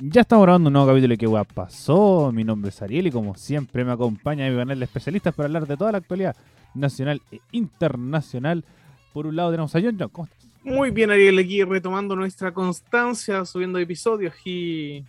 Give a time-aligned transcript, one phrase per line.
[0.00, 2.30] Ya estamos grabando un nuevo capítulo de ¿Qué guap pasó?
[2.32, 5.66] Mi nombre es Ariel y como siempre me acompaña mi panel de especialistas para hablar
[5.66, 6.36] de toda la actualidad
[6.74, 8.64] nacional e internacional.
[9.12, 10.46] Por un lado tenemos a John John, ¿cómo estás?
[10.62, 15.04] Muy bien, Ariel, aquí retomando nuestra constancia, subiendo episodios y,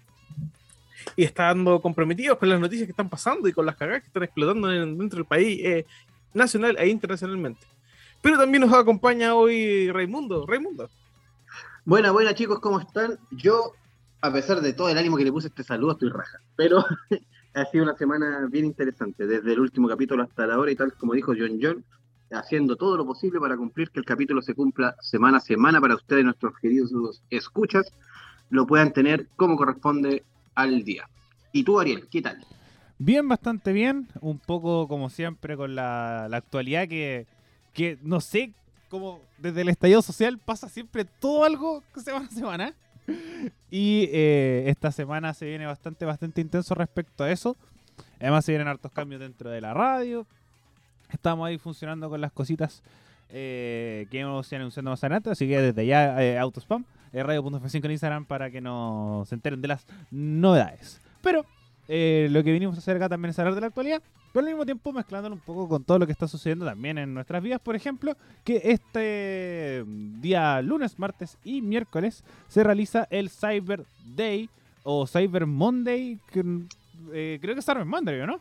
[1.15, 4.23] y estando comprometidos con las noticias que están pasando y con las cagadas que están
[4.23, 5.85] explotando en- dentro del país, eh,
[6.33, 7.67] nacional e internacionalmente.
[8.21, 10.45] Pero también nos acompaña hoy Raimundo.
[10.47, 10.89] Raimundo.
[11.85, 13.17] Buena, buena chicos, ¿cómo están?
[13.31, 13.73] Yo,
[14.21, 16.39] a pesar de todo el ánimo que le puse este saludo, estoy raja.
[16.55, 16.83] Pero
[17.53, 20.93] ha sido una semana bien interesante, desde el último capítulo hasta la hora y tal
[20.93, 21.83] como dijo John John,
[22.31, 25.95] haciendo todo lo posible para cumplir que el capítulo se cumpla semana a semana para
[25.95, 26.91] ustedes, nuestros queridos
[27.29, 27.91] escuchas,
[28.49, 30.23] lo puedan tener como corresponde
[30.55, 31.07] al día.
[31.51, 32.45] Y tú, Ariel, ¿qué tal?
[32.99, 34.07] Bien, bastante bien.
[34.21, 37.25] Un poco como siempre con la, la actualidad que,
[37.73, 38.53] que no sé,
[38.89, 42.73] como desde el estallido social pasa siempre todo algo semana a semana.
[43.71, 47.55] Y eh, esta semana se viene bastante, bastante intenso respecto a eso.
[48.19, 50.25] Además se vienen hartos cambios dentro de la radio.
[51.11, 52.83] Estamos ahí funcionando con las cositas
[53.29, 55.29] eh, que hemos ido anunciando más adelante.
[55.29, 59.67] Así que desde ya, eh, Autospam, eh, radio.f5 en Instagram para que nos enteren de
[59.67, 61.01] las novedades.
[61.21, 61.45] Pero
[61.87, 64.51] eh, lo que vinimos a hacer acá también es hablar de la actualidad, pero al
[64.51, 67.59] mismo tiempo mezclándolo un poco con todo lo que está sucediendo también en nuestras vidas.
[67.61, 69.83] Por ejemplo, que este
[70.21, 73.85] día lunes, martes y miércoles se realiza el Cyber
[74.15, 74.49] Day
[74.83, 76.19] o Cyber Monday.
[76.31, 76.43] que,
[77.13, 78.39] eh, creo que es Cyber Monday, ¿o ¿no?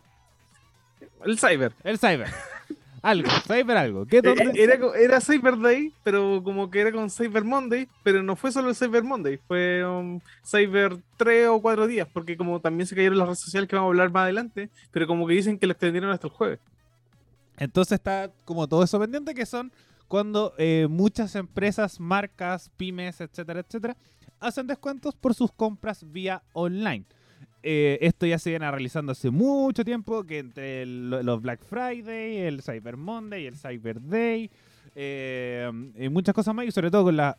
[1.25, 1.73] El Cyber.
[1.85, 2.29] El Cyber.
[3.11, 4.07] algo, Cyber algo.
[4.07, 8.23] ¿Qué Eh, dónde- Era, era Cyber Day, pero como que era con Cyber Monday, pero
[8.23, 12.61] no fue solo el Cyber Monday, fue um, Cyber tres o cuatro días, porque como
[12.61, 15.35] también se cayeron las redes sociales que vamos a hablar más adelante, pero como que
[15.35, 16.59] dicen que lo extendieron hasta el jueves.
[17.57, 19.73] Entonces está como todo eso pendiente que son
[20.07, 23.97] cuando eh, muchas empresas, marcas, pymes, etcétera, etcétera,
[24.41, 27.05] hacen descuentos por sus compras vía online.
[27.63, 32.37] Eh, esto ya se viene realizando hace mucho tiempo, que entre el- los Black Friday,
[32.39, 34.49] el Cyber Monday, el Cyber Day,
[34.95, 37.37] eh, y muchas cosas más, y sobre todo con la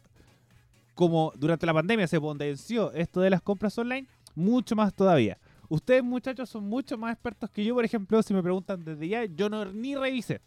[0.93, 5.37] como durante la pandemia se potenció esto de las compras online, mucho más todavía.
[5.69, 9.23] Ustedes, muchachos, son mucho más expertos que yo, por ejemplo, si me preguntan desde ya,
[9.23, 10.41] yo no ni revisé.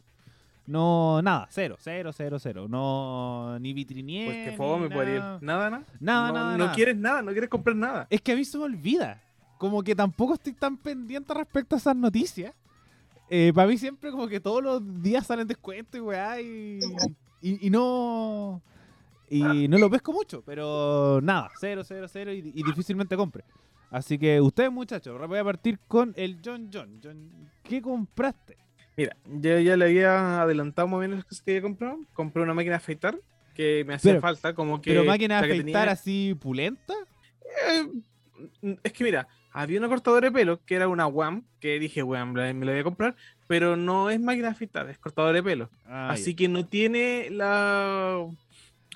[0.66, 2.66] No, nada, cero, cero, cero, cero.
[2.68, 4.26] No, ni vitrineé.
[4.26, 5.38] Pues que fome, nada.
[5.40, 5.84] Nada, nada.
[6.00, 6.74] Nada, no, nada, no nada.
[6.74, 8.06] quieres nada, no quieres comprar nada.
[8.10, 9.20] Es que a mí se me olvida.
[9.62, 12.52] Como que tampoco estoy tan pendiente respecto a esas noticias.
[13.30, 16.80] Eh, para mí siempre como que todos los días salen descuentos y weá y,
[17.40, 18.60] y, y no...
[19.30, 23.44] Y no lo pesco mucho, pero nada, cero, cero, cero y, y difícilmente compre.
[23.88, 26.98] Así que ustedes muchachos, voy a partir con el John John.
[27.00, 27.30] John
[27.62, 28.56] ¿Qué compraste?
[28.96, 32.00] Mira, yo ya le había adelantado muy bien las cosas que había comprado.
[32.14, 33.16] Compré una máquina de afeitar
[33.54, 34.90] que me hacía Pero- falta, como que.
[34.90, 36.94] ¿Pero máquina de afeitar tenía- así pulenta?
[37.68, 37.88] Eh,
[38.82, 42.32] es que mira, había una cortadora de pelo que era una WAM, que dije, WAM,
[42.32, 45.70] me la voy a comprar, pero no es máquina de afeitar, es cortadora de pelo.
[45.86, 48.26] Ah, Así que no tiene la.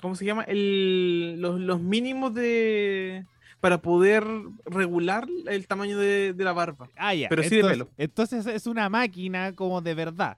[0.01, 0.43] ¿Cómo se llama?
[0.43, 3.25] El, los, los mínimos de.
[3.59, 4.23] para poder
[4.65, 6.89] regular el tamaño de, de la barba.
[6.95, 7.29] Ah, ya.
[7.29, 7.89] Pero sí de pelo.
[7.97, 10.37] Entonces es una máquina como de verdad.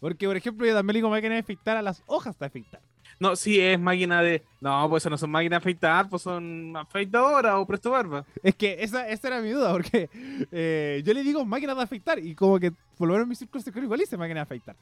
[0.00, 2.80] Porque, por ejemplo, yo también le digo máquina de afeitar a las hojas de afeitar.
[3.20, 4.42] No, sí, es máquina de.
[4.60, 8.24] No, pues eso no son máquinas de afeitar, pues son afeitadoras o presto barba.
[8.42, 10.08] Es que esa, esa era mi duda, porque
[10.50, 13.34] eh, yo le digo máquina de afeitar y como que por lo menos en mi
[13.36, 14.74] círculo secreto igual dice máquina de afeitar.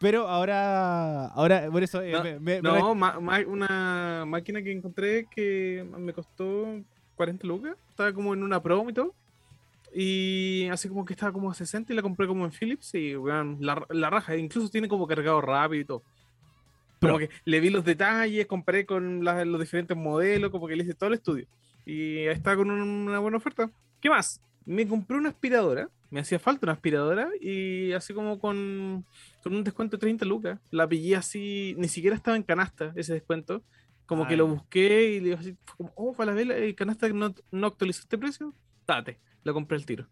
[0.00, 4.62] Pero ahora, ahora por eso eh, No, me, me- me No, ma- ma- una máquina
[4.62, 6.66] que encontré que me costó
[7.16, 7.76] 40 lucas.
[7.90, 9.14] Estaba como en una promo y todo.
[9.94, 12.94] Y así como que estaba como a 60 y la compré como en Philips.
[12.94, 14.36] Y weón, la, la raja.
[14.36, 16.02] Incluso tiene como cargado rápido y todo.
[17.00, 20.82] Como que le vi los detalles, compré con la- los diferentes modelos, como que le
[20.84, 21.46] hice todo el estudio.
[21.86, 23.70] Y ahí está con un- una buena oferta.
[24.00, 24.40] ¿Qué más?
[24.64, 25.88] Me compré una aspiradora.
[26.10, 27.28] Me hacía falta una aspiradora.
[27.40, 29.04] Y así como con,
[29.42, 30.58] con un descuento de 30 lucas.
[30.70, 31.74] La pillé así.
[31.78, 33.62] Ni siquiera estaba en canasta ese descuento.
[34.06, 34.52] Como que Ah, lo ya.
[34.54, 38.16] busqué y le fue como, oh, para la vela, el canasta no, no actualizó este
[38.18, 38.54] precio.
[38.86, 40.06] Date, lo compré al tiro.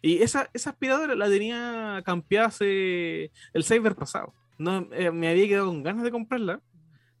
[0.00, 4.34] Y esa, esa aspiradora la tenía campeada hace el Cyber pasado.
[4.62, 6.60] No, eh, me había quedado con ganas de comprarla.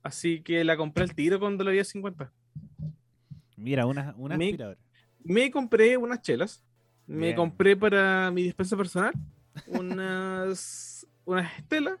[0.02, 2.30] Así que la compré al tiro cuando la había 50.
[3.56, 4.78] Mira, una, una Me- aspiradora.
[5.24, 6.62] Me compré unas chelas.
[7.06, 9.12] Me compré para mi despensa personal
[9.66, 11.98] unas, unas estelas,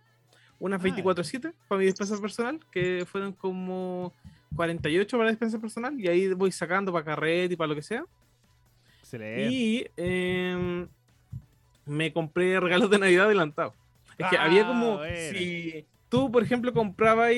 [0.60, 4.12] unas Ah, 24-7 para mi despensa personal, que fueron como
[4.54, 6.00] 48 para la despensa personal.
[6.00, 8.04] Y ahí voy sacando para carrete y para lo que sea.
[9.00, 9.54] Excelente.
[9.54, 10.86] Y em,
[11.84, 13.74] me compré regalos de Navidad adelantados.
[14.18, 15.16] Es que había Ah, como, bueno.
[15.30, 17.32] si tú, por ejemplo, comprabas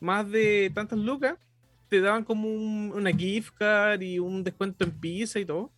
[0.00, 1.36] más de tantas lucas,
[1.88, 5.70] te daban como un- una gift card y un descuento en pizza y todo.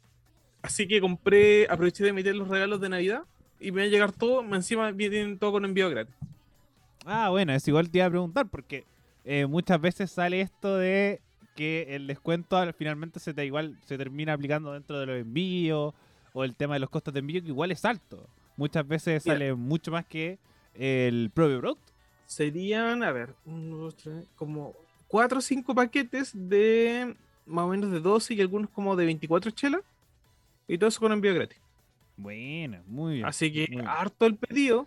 [0.62, 3.22] Así que compré, aproveché de meter los regalos de Navidad
[3.60, 6.14] y me va a llegar todo, encima vienen todo con envío gratis.
[7.04, 8.84] Ah, bueno, es igual te iba a preguntar porque
[9.24, 11.20] eh, muchas veces sale esto de
[11.54, 15.92] que el descuento al- finalmente se te igual se termina aplicando dentro de los envíos
[16.32, 18.26] o el tema de los costos de envío que igual es alto.
[18.56, 19.34] Muchas veces Mira.
[19.34, 20.38] sale mucho más que
[20.74, 21.92] el propio producto.
[22.26, 24.74] Serían, a ver, uno, dos, tres, como
[25.08, 27.14] 4 o 5 paquetes de
[27.46, 29.82] más o menos de 12 y algunos como de 24 chelas.
[30.66, 31.58] Y todo eso con envío gratis.
[32.16, 33.26] Bueno, muy bien.
[33.26, 33.86] Así que bien.
[33.86, 34.86] harto el pedido,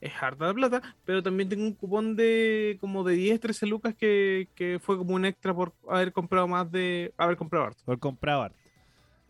[0.00, 3.94] es harta la plata, pero también tengo un cupón de como de 10, 13 lucas
[3.94, 7.82] que, que fue como un extra por haber comprado más de haber comprado harto.
[7.84, 8.56] Por comprar art.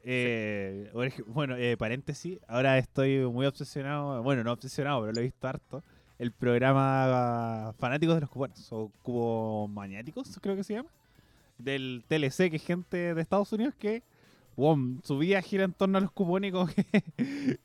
[0.08, 0.88] Eh,
[1.26, 5.82] Bueno, eh, paréntesis, ahora estoy muy obsesionado, bueno, no obsesionado, pero lo he visto harto,
[6.18, 10.90] el programa Fanáticos de los Cubones, o Cubo Maniáticos, creo que se llama,
[11.58, 14.04] del TLC, que es gente de Estados Unidos que,
[14.54, 16.86] wow, su vida gira en torno a los y como que,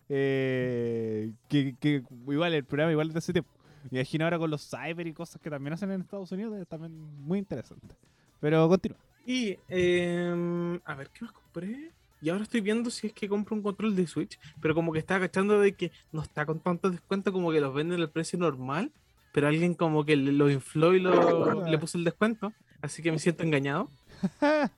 [0.09, 3.51] eh, que, que igual el programa igual de ese tiempo.
[3.91, 6.67] Me imagino ahora con los cyber y cosas que también hacen en Estados Unidos, es
[6.67, 6.91] también
[7.23, 7.95] muy interesante.
[8.39, 8.97] Pero continúa.
[9.25, 11.91] Y em, a ver, ¿qué más compré?
[12.21, 14.99] Y ahora estoy viendo si es que compro un control de Switch, pero como que
[14.99, 18.37] estaba cachando de que no está con tanto descuento como que los venden al precio
[18.37, 18.91] normal,
[19.31, 23.19] pero alguien como que lo infló y lo, le puso el descuento, así que me
[23.19, 23.89] siento engañado.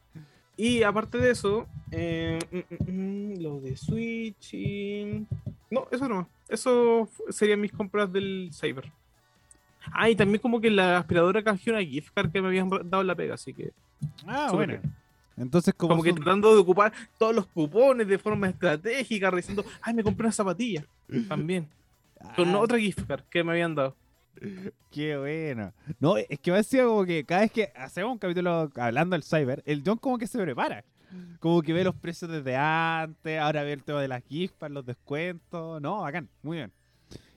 [0.56, 5.26] Y aparte de eso, eh, mm, mm, mm, lo de Switch y...
[5.72, 6.30] No, eso no.
[6.48, 8.92] Eso serían mis compras del Cyber.
[9.92, 13.02] Ah, y también como que la aspiradora canjeó una gift card que me habían dado
[13.02, 13.72] en la pega, así que...
[14.28, 14.74] Ah, bueno.
[14.80, 14.96] bien.
[15.38, 19.94] Entonces, como, Como que tratando de ocupar todos los cupones de forma estratégica, diciendo, ay,
[19.94, 20.86] me compré una zapatilla.
[21.28, 21.68] También.
[22.36, 23.96] Con Ah, otra gift card que me habían dado.
[24.92, 25.74] Qué bueno.
[26.00, 29.24] No, es que me decía como que cada vez que hacemos un capítulo hablando del
[29.24, 30.84] cyber, el John como que se prepara.
[31.40, 34.74] Como que ve los precios desde antes, ahora ve el tema de las gift cards,
[34.74, 35.80] los descuentos.
[35.82, 36.72] No, bacán, muy bien.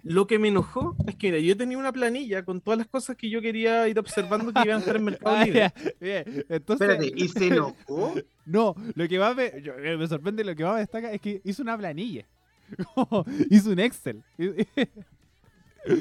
[0.02, 3.16] Lo que me enojó es que, mira, yo tenía una planilla con todas las cosas
[3.16, 5.72] que yo quería ir observando que iban a estar en Mercado Ah, Libre.
[6.00, 6.24] bien.
[6.48, 8.14] Entonces, Espérate, ¿y se enojó?
[8.46, 11.20] no, lo que más me, yo- eh, me sorprende, lo que más me destaca es
[11.20, 12.24] que hizo una planilla.
[13.50, 14.22] Hizo un Excel.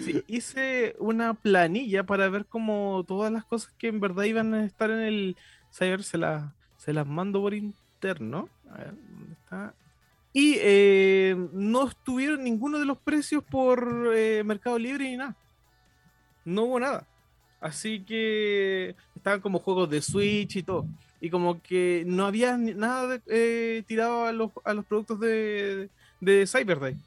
[0.04, 4.66] Sí, hice una planilla para ver como todas las cosas que en verdad iban a
[4.66, 5.36] estar en el
[5.72, 8.50] Cyber se las, se las mando por interno.
[8.72, 9.76] A ver, ¿dónde está?
[10.38, 15.34] Y eh, no estuvieron ninguno de los precios por eh, Mercado Libre ni nada.
[16.44, 17.08] No hubo nada.
[17.62, 20.86] Así que estaban como juegos de Switch y todo.
[21.22, 25.90] Y como que no había nada eh, tirado a los, a los productos de,
[26.20, 26.98] de Cyber Day.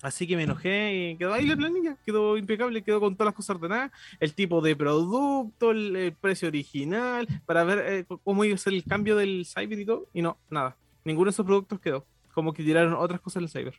[0.00, 3.34] Así que me enojé y quedó ahí la planilla, quedó impecable, quedó con todas las
[3.34, 8.58] cosas ordenadas, el tipo de producto, el, precio original, para ver eh, cómo iba a
[8.58, 12.06] ser el cambio del Cyber y todo, y no, nada, ninguno de esos productos quedó,
[12.38, 13.74] como que tiraron otras cosas del Cyber.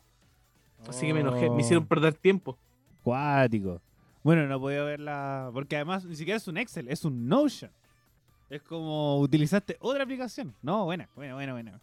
[0.85, 2.57] Así que me enojé, me hicieron perder tiempo.
[3.03, 3.81] Cuático.
[4.21, 5.50] Bueno, no podía verla.
[5.53, 7.71] Porque además ni siquiera es un Excel, es un Notion.
[8.50, 10.53] Es como utilizaste otra aplicación.
[10.61, 11.79] No, buena, buena, buena, buena.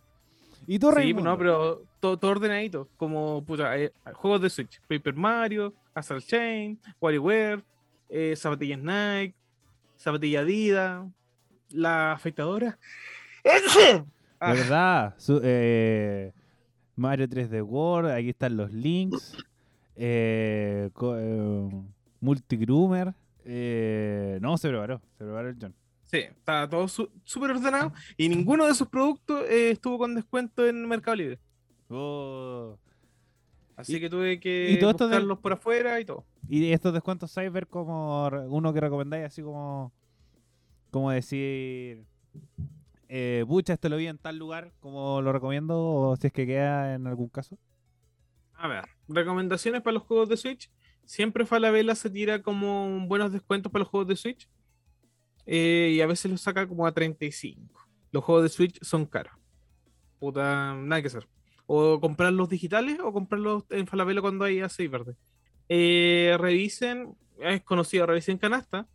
[0.67, 5.14] ¿Y tú, Sí, no, pero todo, todo ordenadito, como puta, eh, juegos de Switch, Paper
[5.14, 7.62] Mario, Astral Chain, WarioWare,
[8.11, 9.34] eh, zapatillas Nike,
[9.96, 11.06] zapatilla Adidas,
[11.70, 12.79] la afeitadora.
[14.41, 15.15] Ah, ¿Verdad?
[15.17, 16.32] Su- eh,
[16.96, 19.36] Mario 3D World, aquí están los links.
[19.94, 21.70] Eh, eh,
[22.20, 23.15] Multigroomer.
[23.44, 25.74] Eh, no, se preparó, se preparó el John.
[26.05, 30.67] Sí, estaba todo su- súper ordenado y ninguno de esos productos eh, estuvo con descuento
[30.67, 31.38] en Mercado Libre.
[31.88, 32.76] Oh.
[33.76, 36.24] Así Y- que tuve que y todo buscarlos por afuera y todo.
[36.48, 39.93] Y estos descuentos cyber como uno que recomendáis así como
[40.91, 42.05] como decir
[43.08, 46.46] eh, pucha, esto lo vi en tal lugar, como lo recomiendo o si es que
[46.46, 47.58] queda en algún caso.
[48.55, 50.70] A ver, recomendaciones para los juegos de Switch.
[51.05, 54.48] Siempre Falabella se tira como buenos descuentos para los juegos de Switch.
[55.46, 57.89] eh, y a veces los saca como a 35.
[58.13, 59.34] Los juegos de Switch son caros.
[60.19, 61.29] Puta, nada que hacer.
[61.67, 65.17] O comprarlos digitales o comprarlos en Falabella cuando hay aceite verde.
[65.69, 68.89] Eh, revisen, es conocido, revisen canasta.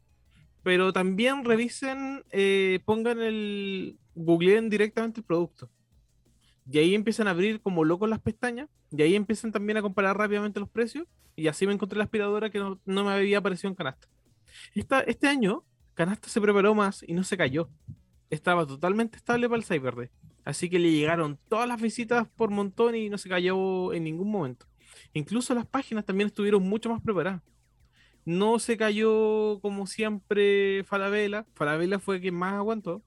[0.63, 3.97] Pero también revisen, eh, pongan el.
[4.15, 5.69] googleen directamente el producto.
[6.71, 8.69] Y ahí empiezan a abrir como locos las pestañas.
[8.91, 11.07] Y ahí empiezan también a comparar rápidamente los precios.
[11.35, 14.07] Y así me encontré la aspiradora que no, no me había aparecido en canasta.
[14.75, 15.63] Esta, este año,
[15.93, 17.69] canasta se preparó más y no se cayó.
[18.29, 20.09] Estaba totalmente estable para el Cyber Day.
[20.43, 24.31] Así que le llegaron todas las visitas por montón y no se cayó en ningún
[24.31, 24.65] momento.
[25.13, 27.41] Incluso las páginas también estuvieron mucho más preparadas.
[28.25, 31.45] No se cayó como siempre Falabella.
[31.53, 33.01] Falabella fue quien más aguantó.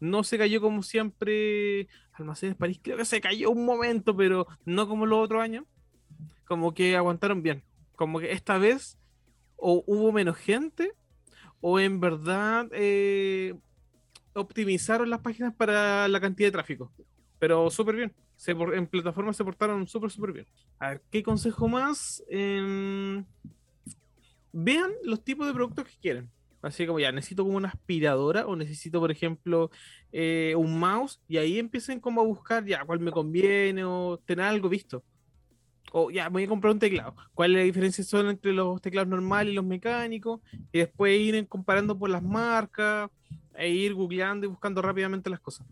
[0.00, 4.88] No se cayó como siempre Almacenes París, creo que se cayó un momento, pero no
[4.88, 5.64] como los otros años.
[6.46, 7.62] Como que aguantaron bien.
[7.96, 8.98] Como que esta vez
[9.56, 10.92] o hubo menos gente
[11.60, 13.54] o en verdad eh,
[14.34, 16.92] optimizaron las páginas para la cantidad de tráfico.
[17.38, 18.14] Pero súper bien.
[18.36, 20.46] Se en plataformas se portaron súper, súper bien.
[20.78, 22.22] A ver, ¿qué consejo más?
[24.60, 26.30] Vean los tipos de productos que quieren.
[26.60, 29.70] Así como ya, necesito como una aspiradora o necesito, por ejemplo,
[30.10, 34.44] eh, un mouse y ahí empiecen como a buscar ya cuál me conviene o tener
[34.44, 35.04] algo visto.
[35.92, 37.14] O ya, voy a comprar un teclado.
[37.34, 40.40] ¿Cuál es la diferencia son entre los teclados normales y los mecánicos?
[40.72, 43.08] Y después ir comparando por las marcas
[43.54, 45.66] e ir googleando y buscando rápidamente las cosas.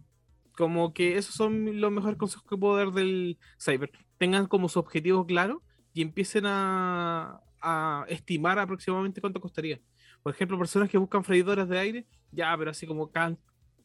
[0.56, 3.90] Como que esos son los mejores consejos que puedo dar del cyber.
[4.18, 5.62] Tengan como su objetivo claro
[5.92, 9.80] y empiecen a, a estimar aproximadamente cuánto costaría.
[10.22, 13.38] Por ejemplo, personas que buscan freidoras de aire, ya, pero así como can-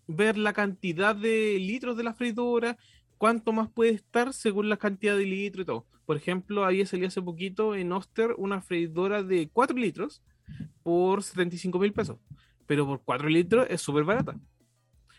[0.08, 2.78] ver la cantidad de litros de la freidora,
[3.18, 5.88] cuánto más puede estar según la cantidad de litros y todo.
[6.06, 10.22] Por ejemplo, había salido hace poquito en Oster una freidora de 4 litros
[10.84, 12.18] por 75 mil pesos.
[12.68, 14.40] Pero por 4 litros es súper barata.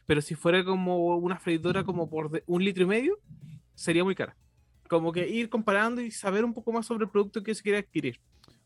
[0.07, 3.19] Pero si fuera como una freidora como por un litro y medio,
[3.75, 4.37] sería muy cara.
[4.89, 7.79] Como que ir comparando y saber un poco más sobre el producto que se quiere
[7.79, 8.21] adquirir.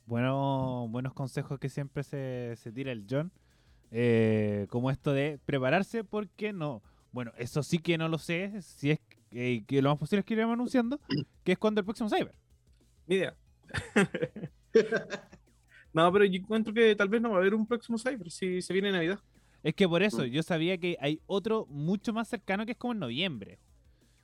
[0.06, 3.32] Bueno, buenos consejos que siempre se, se tira el John.
[3.90, 6.82] Eh, como esto de prepararse porque no.
[7.12, 8.60] Bueno, eso sí que no lo sé.
[8.62, 11.00] Si es que, que lo más posible es que iremos anunciando.
[11.44, 12.34] Que es cuando el próximo Cyber.
[13.06, 13.36] Ni idea.
[15.92, 18.62] no, pero yo encuentro que tal vez no va a haber un próximo Cyber si
[18.62, 19.18] se viene Navidad.
[19.62, 20.26] Es que por eso Mm.
[20.26, 23.58] yo sabía que hay otro mucho más cercano que es como en noviembre.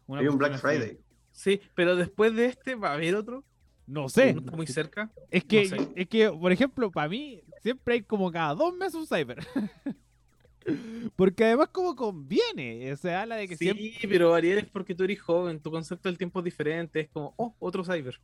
[0.06, 0.60] Una Hay un Black así.
[0.60, 0.98] Friday.
[1.32, 3.44] Sí, pero después de este va a haber otro.
[3.86, 4.34] No sé.
[4.34, 5.10] No está muy cerca.
[5.30, 5.88] Es que, sé.
[5.94, 9.38] es que, por ejemplo, para mí siempre hay como cada dos meses un cyber.
[11.16, 12.92] Porque además como conviene.
[12.92, 13.92] O sea, habla de que Sí, siempre...
[14.08, 17.34] pero Ariel es porque tú eres joven, tu concepto del tiempo es diferente, es como,
[17.36, 18.20] oh, otro cyber.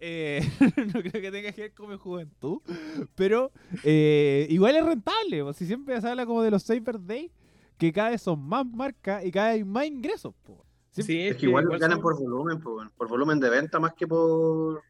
[0.00, 0.40] eh,
[0.94, 2.60] no creo que tenga que ver con mi juventud.
[3.14, 3.52] Pero
[3.82, 5.42] eh, igual es rentable.
[5.42, 7.30] o Si siempre se habla como de los Cyber Day,
[7.78, 10.34] que cada vez son más marcas y cada vez hay más ingresos.
[10.44, 10.63] po.
[11.02, 12.60] Sí, Es que igual ganan son- por volumen,
[12.96, 14.82] por volumen de venta más que por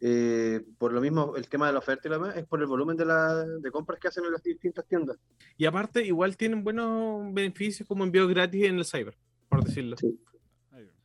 [0.00, 2.66] eh, por lo mismo el tema de la oferta y lo demás, es por el
[2.68, 5.16] volumen de, la, de compras que hacen en las distintas tiendas.
[5.56, 9.16] Y aparte, igual tienen buenos beneficios como envío gratis en el cyber,
[9.48, 9.96] por decirlo.
[9.96, 10.16] Sí.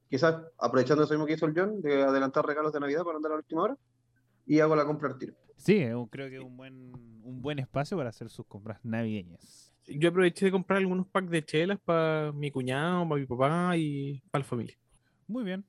[0.09, 3.31] Quizás aprovechando eso mismo que hizo el John, de adelantar regalos de Navidad para andar
[3.31, 3.77] a la última hora,
[4.45, 5.35] y hago la compra al tiro.
[5.57, 6.91] Sí, creo que es un buen,
[7.23, 9.73] un buen espacio para hacer sus compras navideñas.
[9.85, 14.21] Yo aproveché de comprar algunos packs de chelas para mi cuñado, para mi papá y
[14.31, 14.77] para la familia.
[15.27, 15.65] Muy bien.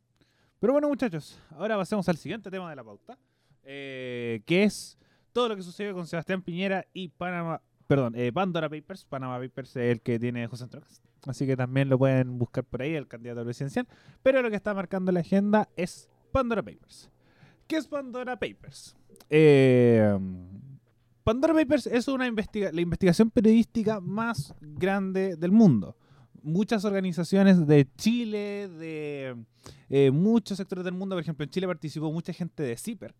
[0.58, 3.18] Pero bueno, muchachos, ahora pasemos al siguiente tema de la pauta,
[3.62, 4.98] eh, que es
[5.32, 9.04] todo lo que sucedió con Sebastián Piñera y Panama, perdón, eh, Pandora Papers.
[9.04, 10.86] Panama Papers es el que tiene José Antonio.
[11.26, 13.86] Así que también lo pueden buscar por ahí, el candidato presidencial.
[14.22, 17.10] Pero lo que está marcando la agenda es Pandora Papers.
[17.66, 18.96] ¿Qué es Pandora Papers?
[19.28, 20.18] Eh,
[21.22, 25.96] Pandora Papers es una la investigación periodística más grande del mundo.
[26.42, 29.36] muchas organizaciones de Chile, de
[29.90, 31.14] eh, muchos sectores del mundo.
[31.14, 33.14] Por ejemplo, en Chile participó mucha gente de CIPER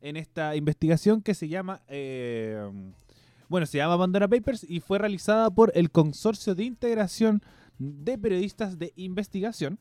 [0.00, 2.70] en esta investigación que se llama, eh,
[3.48, 7.42] bueno, se llama Pandora Papers y fue realizada por el Consorcio de Integración
[7.78, 9.78] de Periodistas de Investigación,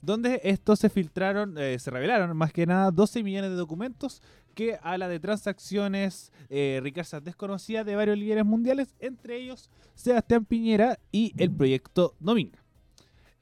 [0.00, 4.22] donde estos se filtraron, eh, se revelaron más que nada 12 millones de documentos
[4.54, 10.98] que habla de transacciones, eh, riquezas desconocidas de varios líderes mundiales, entre ellos Sebastián Piñera
[11.12, 12.58] y el proyecto Dominga.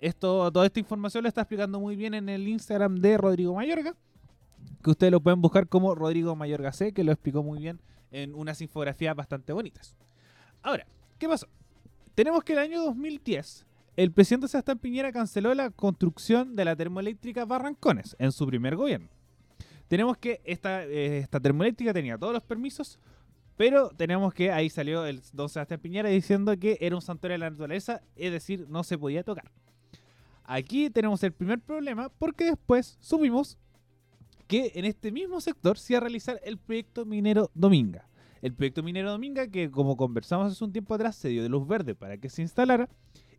[0.01, 3.95] Esto, toda esta información lo está explicando muy bien en el Instagram de Rodrigo Mayorga,
[4.83, 7.81] que ustedes lo pueden buscar como Rodrigo Mayorga C, que lo explicó muy bien
[8.15, 9.95] en unas infografías bastante bonitas.
[10.63, 10.87] Ahora,
[11.19, 11.47] ¿qué pasó?
[12.15, 13.67] Tenemos que el año 2010
[13.97, 19.09] el presidente Sebastián Piñera canceló la construcción de la termoeléctrica Barrancones en su primer gobierno.
[19.87, 22.99] Tenemos que esta, eh, esta termoeléctrica tenía todos los permisos,
[23.57, 27.39] pero tenemos que ahí salió el don Sebastián Piñera diciendo que era un santuario de
[27.39, 29.51] la naturaleza, es decir, no se podía tocar.
[30.43, 33.59] Aquí tenemos el primer problema porque después supimos
[34.47, 38.09] que en este mismo sector se iba a realizar el proyecto minero Dominga.
[38.43, 41.67] El proyecto minero Dominga que como conversamos hace un tiempo atrás se dio de luz
[41.67, 42.89] verde para que se instalara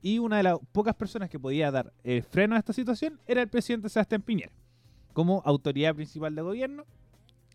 [0.01, 3.41] y una de las pocas personas que podía dar eh, freno a esta situación era
[3.41, 4.51] el presidente Sebastián Piñera,
[5.13, 6.85] como autoridad principal de gobierno,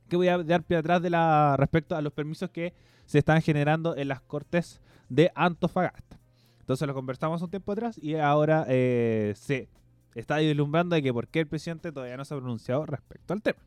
[0.09, 2.75] que voy a dar pie atrás de la, respecto a los permisos que
[3.07, 6.19] se están generando en las cortes de Antofagasta.
[6.59, 9.69] Entonces lo conversamos un tiempo atrás y ahora eh, se
[10.15, 13.43] está deslumbrando de que por qué el presidente todavía no se ha pronunciado respecto al
[13.43, 13.61] tema.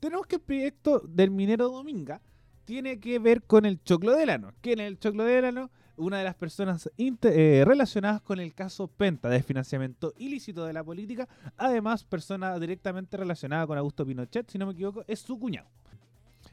[0.00, 2.20] Tenemos que el proyecto del minero Dominga
[2.64, 6.18] tiene que ver con el choclo de Lano, que en el choclo de Lano una
[6.18, 11.28] de las personas eh, relacionadas con el caso Penta de financiamiento ilícito de la política,
[11.56, 15.68] además persona directamente relacionada con Augusto Pinochet, si no me equivoco, es su cuñado.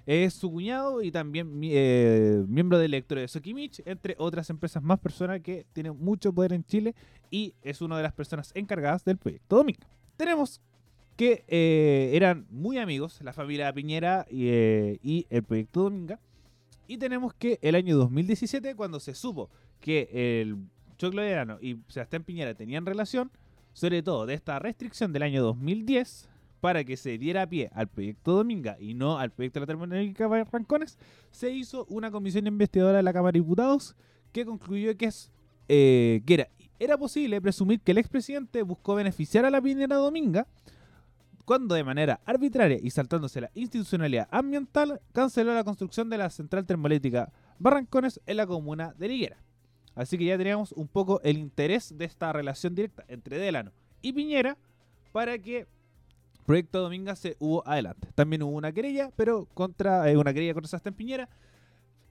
[0.05, 4.99] Es su cuñado y también eh, miembro del electro de Sokimich, entre otras empresas más
[4.99, 6.93] personas que tienen mucho poder en Chile
[7.31, 9.87] y es una de las personas encargadas del proyecto Domingo.
[10.17, 10.61] Tenemos
[11.15, 14.47] que eh, eran muy amigos, la familia Piñera y,
[15.01, 16.19] y el proyecto Dominga
[16.87, 20.09] y tenemos que el año 2017, cuando se supo que
[20.41, 20.57] el
[20.97, 23.31] Choclo Verano y Sebastián Piñera tenían relación,
[23.73, 26.29] sobre todo de esta restricción del año 2010,
[26.63, 30.29] para que se diera pie al proyecto Dominga y no al proyecto de la termodinámica
[30.29, 30.97] de Rancones,
[31.29, 33.97] se hizo una comisión investigadora de la Cámara de Diputados
[34.31, 35.09] que concluyó que,
[35.67, 36.47] eh,
[36.79, 40.47] era posible presumir que el expresidente buscó beneficiar a la Piñera Dominga
[41.43, 46.65] cuando de manera arbitraria y saltándose la institucionalidad ambiental canceló la construcción de la central
[46.65, 49.43] termoeléctrica Barrancones en la comuna de Liguera.
[49.95, 54.13] Así que ya teníamos un poco el interés de esta relación directa entre Delano y
[54.13, 54.57] Piñera
[55.11, 55.67] para que
[56.45, 58.09] Proyecto Dominga se hubo adelante.
[58.15, 61.29] También hubo una querella, pero contra eh, una querella contra Sebastián Piñera,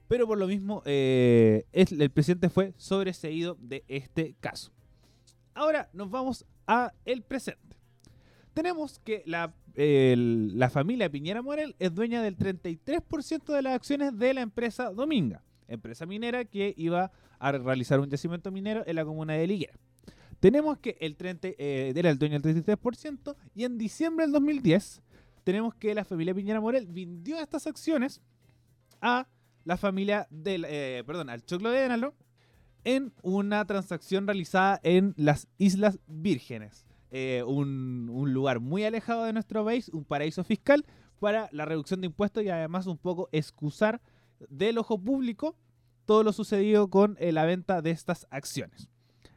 [0.07, 4.71] pero por lo mismo eh, el presidente fue sobreseído de este caso.
[5.53, 7.73] Ahora nos vamos a el presente
[8.53, 14.33] tenemos que la, la familia Piñera Morel es dueña del 33% de las acciones de
[14.33, 19.33] la empresa Dominga, empresa minera que iba a realizar un yacimiento minero en la comuna
[19.33, 19.73] de Liguera.
[20.43, 25.01] Tenemos que el 30, eh, era el dueño del 33% y en diciembre del 2010
[25.45, 28.19] tenemos que la familia Piñera Morel vendió estas acciones
[28.99, 29.29] a
[29.63, 32.13] la familia del, eh, al Choclo de Énalo
[32.83, 36.85] en una transacción realizada en las Islas Vírgenes.
[37.11, 40.85] Eh, un, lugar muy alejado de nuestro país, un paraíso fiscal,
[41.21, 44.01] para la reducción de impuestos y además un poco excusar
[44.49, 45.55] del ojo público
[46.03, 48.89] todo lo sucedido con eh, la venta de estas acciones.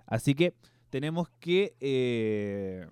[0.05, 0.53] Así que
[0.91, 2.87] tenemos que, eh,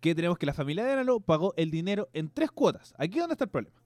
[0.00, 2.94] que tenemos que la familia de Analo pagó el dinero en tres cuotas.
[2.98, 3.76] Aquí es donde está el problema.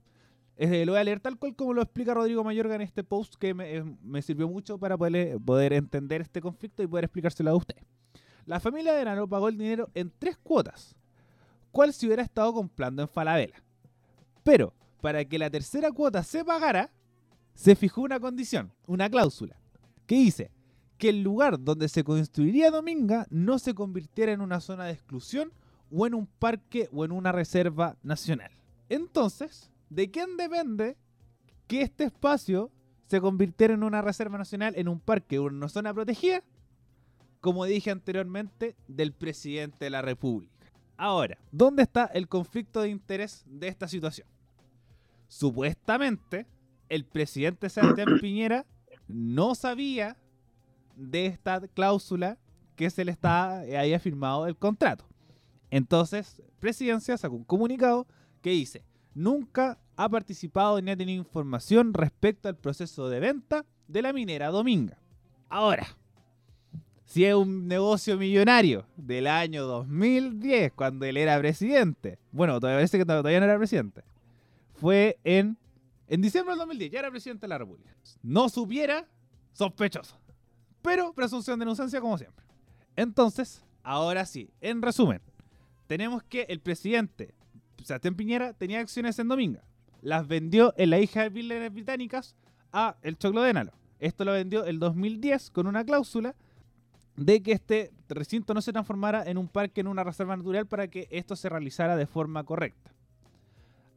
[0.59, 3.55] lo voy a leer tal cual como lo explica Rodrigo Mayorga en este post que
[3.55, 7.77] me, me sirvió mucho para poder, poder entender este conflicto y poder explicárselo a usted.
[8.47, 10.97] La familia de Nano pagó el dinero en tres cuotas,
[11.71, 13.63] cual si hubiera estado comprando en Falabella.
[14.43, 16.91] Pero, para que la tercera cuota se pagara,
[17.55, 19.61] se fijó una condición, una cláusula,
[20.07, 20.51] que dice
[20.99, 25.53] que el lugar donde se construiría Dominga no se convirtiera en una zona de exclusión
[25.91, 28.51] o en un parque o en una reserva nacional.
[28.89, 30.97] Entonces, ¿de quién depende
[31.67, 32.71] que este espacio
[33.07, 36.43] se convirtiera en una reserva nacional, en un parque o en una zona protegida?
[37.41, 40.53] como dije anteriormente, del presidente de la República.
[40.97, 44.27] Ahora, ¿dónde está el conflicto de interés de esta situación?
[45.29, 46.47] Supuestamente,
[46.89, 48.67] el presidente Sebastián Piñera
[49.07, 50.17] no sabía
[50.99, 52.39] de esta cláusula
[52.77, 55.05] que se le está, eh, había firmado el contrato.
[55.71, 58.07] Entonces, Presidencia sacó un comunicado
[58.43, 58.85] que dice,
[59.15, 64.49] nunca ha participado ni ha tenido información respecto al proceso de venta de la minera
[64.49, 64.99] Dominga.
[65.49, 65.87] Ahora,
[67.05, 72.99] si es un negocio millonario del año 2010, cuando él era presidente, bueno, todavía parece
[72.99, 74.03] que todavía no era presidente,
[74.75, 75.57] fue en,
[76.07, 77.91] en diciembre del 2010, ya era presidente de la República.
[78.23, 79.07] No supiera,
[79.53, 80.17] sospechoso.
[80.83, 82.45] Pero presunción de inocencia como siempre.
[82.97, 85.21] Entonces, ahora sí, en resumen,
[85.87, 87.35] tenemos que el presidente
[87.85, 89.63] Sebastián Piñera tenía acciones en Dominga.
[90.03, 92.37] Las vendió en la hija de Billionaires Británicas
[92.73, 93.73] a el Choclo de Nalo.
[93.99, 96.35] Esto lo vendió el 2010 con una cláusula
[97.17, 100.87] de que este recinto no se transformara en un parque, en una reserva natural, para
[100.89, 102.93] que esto se realizara de forma correcta.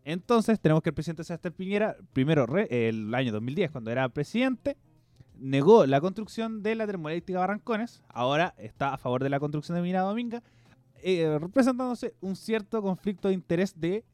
[0.04, 4.76] Entonces tenemos que el presidente Sebastián Piñera, primero el año 2010, cuando era presidente,
[5.42, 9.82] negó la construcción de la termoeléctrica Barrancones, ahora está a favor de la construcción de
[9.82, 10.44] Mina Dominga,
[11.02, 14.06] eh, representándose un cierto conflicto de interés de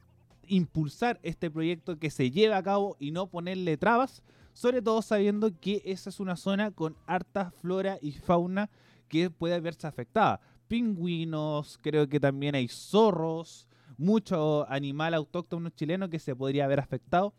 [0.47, 5.51] impulsar este proyecto que se lleve a cabo y no ponerle trabas, sobre todo sabiendo
[5.59, 8.69] que esa es una zona con harta flora y fauna
[9.09, 10.39] que puede verse afectada.
[10.69, 17.33] Pingüinos, creo que también hay zorros, mucho animal autóctono chileno que se podría haber afectado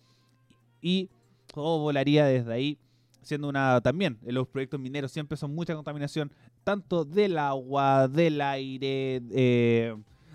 [0.83, 1.09] y
[1.53, 2.79] todo volaría desde ahí
[3.29, 6.33] siendo una también los proyectos mineros siempre son mucha contaminación
[6.65, 9.95] tanto del agua del aire eh,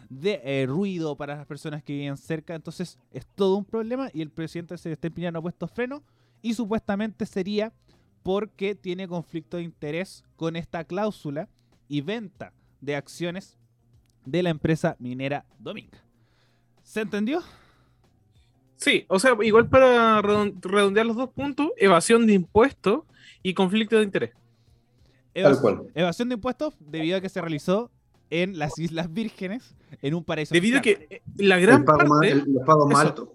[0.09, 4.21] de eh, ruido para las personas que viven cerca entonces es todo un problema y
[4.21, 6.03] el presidente se está empeñando ha puesto freno
[6.41, 7.73] y supuestamente sería
[8.21, 11.49] porque tiene conflicto de interés con esta cláusula
[11.87, 13.57] y venta de acciones
[14.25, 15.99] de la empresa minera Dominga.
[16.83, 17.41] ¿Se entendió?
[18.83, 23.03] Sí, o sea, igual para redondear los dos puntos, evasión de impuestos
[23.41, 24.31] y conflicto de interés.
[25.33, 27.89] Evasión de impuestos debido a que se realizó
[28.29, 30.53] en las Islas Vírgenes, en un paraíso.
[30.53, 32.03] Debido a que eh, la gran parte...
[32.45, 33.29] los pagos más altos.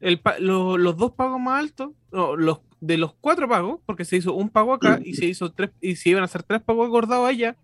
[0.00, 4.72] los dos pagos más altos, los de los cuatro pagos, porque se hizo un pago
[4.72, 7.56] acá y se hizo tres, y se iban a hacer tres pagos acordados allá,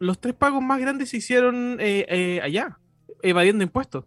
[0.00, 2.76] los tres pagos más grandes se hicieron eh, eh, allá,
[3.22, 4.04] evadiendo impuestos.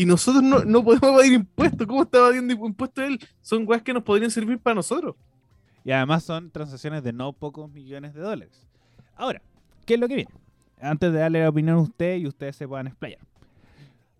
[0.00, 1.86] Y nosotros no, podemos evadir impuestos.
[1.86, 3.20] ¿Cómo está evadiendo impuestos él?
[3.42, 5.14] Son weas que nos podrían servir para nosotros.
[5.84, 8.66] Y además son transacciones de no pocos millones de dólares.
[9.14, 9.42] Ahora,
[9.84, 10.30] ¿qué es lo que viene?
[10.80, 13.20] Antes de darle la opinión a usted y ustedes se puedan explayar.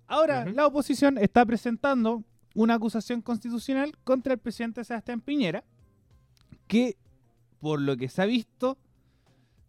[0.06, 5.64] Ahora, la oposición está presentando una acusación constitucional contra el presidente Sebastián Piñera,
[6.66, 6.98] que
[7.58, 8.76] por lo que se ha visto,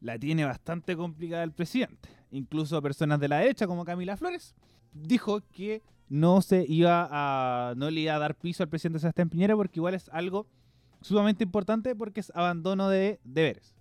[0.02, 2.10] la tiene bastante complicada el presidente.
[2.32, 4.54] Incluso personas de la derecha, como Camila Flores,
[4.92, 7.74] dijo que no se iba a.
[7.78, 10.46] no le iba a dar piso al presidente Sebastián Piñera porque igual es algo
[11.00, 13.74] sumamente importante porque es abandono de deberes.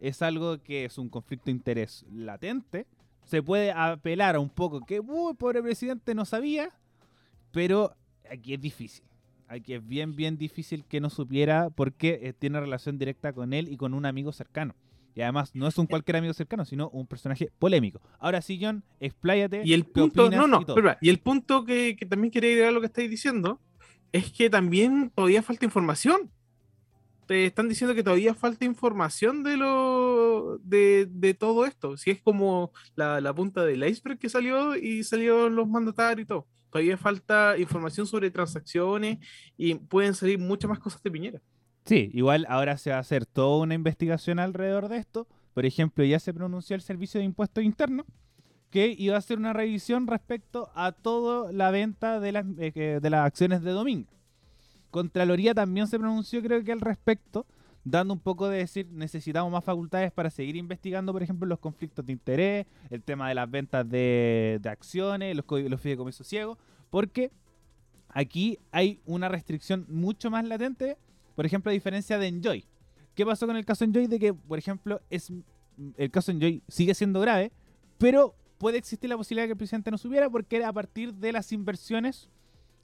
[0.00, 2.88] Es algo que es un conflicto de interés latente.
[3.24, 6.70] Se puede apelar a un poco que, uy, pobre presidente no sabía,
[7.52, 7.94] pero
[8.28, 9.04] aquí es difícil.
[9.46, 13.68] Aquí es bien, bien difícil que no supiera porque eh, tiene relación directa con él
[13.68, 14.74] y con un amigo cercano.
[15.16, 18.02] Y además no es un cualquier amigo cercano, sino un personaje polémico.
[18.18, 19.62] Ahora sí, John, expláyate.
[19.64, 22.88] Y el punto, no, no, y, y el punto que, también quería agregar lo que
[22.88, 23.58] estáis diciendo
[24.12, 26.30] es que también todavía falta información.
[27.26, 31.96] Te están diciendo que todavía falta información de lo de, de todo esto.
[31.96, 36.28] Si es como la, la punta del iceberg que salió y salió los mandatarios y
[36.28, 39.18] todo todavía falta información sobre transacciones
[39.56, 41.40] y pueden salir muchas más cosas de Piñera.
[41.86, 45.28] Sí, igual ahora se va a hacer toda una investigación alrededor de esto.
[45.54, 48.06] Por ejemplo, ya se pronunció el Servicio de Impuestos Internos
[48.70, 53.10] que iba a hacer una revisión respecto a toda la venta de las, eh, de
[53.10, 54.10] las acciones de Domingo.
[54.90, 57.46] Contraloría también se pronunció creo que al respecto,
[57.84, 62.04] dando un poco de decir necesitamos más facultades para seguir investigando, por ejemplo, los conflictos
[62.04, 66.58] de interés, el tema de las ventas de, acciones, los, los fideicomisos ciegos,
[66.90, 67.30] porque
[68.08, 70.98] aquí hay una restricción mucho más latente,
[71.36, 72.64] por ejemplo, a diferencia de Enjoy.
[73.14, 74.08] ¿Qué pasó con el caso Enjoy?
[74.08, 75.30] De que, por ejemplo, es
[75.96, 77.52] el caso Enjoy sigue siendo grave,
[77.98, 81.14] pero puede existir la posibilidad de que el presidente no supiera porque era a partir
[81.14, 82.28] de las inversiones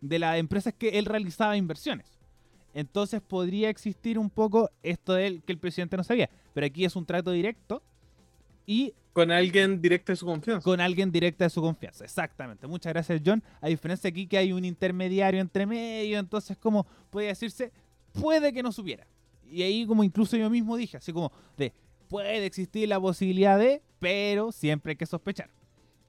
[0.02, 2.18] de las empresas que él realizaba inversiones.
[2.74, 6.28] Entonces podría existir un poco esto de que el presidente no sabía.
[6.52, 7.82] Pero aquí es un trato directo
[8.66, 8.92] y...
[9.12, 10.64] Con alguien directo de su confianza.
[10.64, 12.66] Con alguien directo de su confianza, exactamente.
[12.66, 13.42] Muchas gracias, John.
[13.60, 17.72] A diferencia aquí que hay un intermediario entre medio, entonces como puede decirse,
[18.12, 19.06] puede que no supiera.
[19.50, 21.72] Y ahí como incluso yo mismo dije, así como de,
[22.08, 25.50] puede existir la posibilidad de, pero siempre hay que sospechar.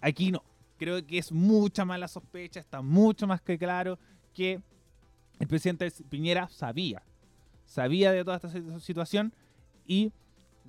[0.01, 0.43] Aquí no.
[0.77, 3.97] Creo que es mucha más la sospecha, está mucho más que claro
[4.33, 4.59] que
[5.39, 7.03] el presidente Piñera sabía,
[7.65, 9.33] sabía de toda esta situación
[9.85, 10.11] y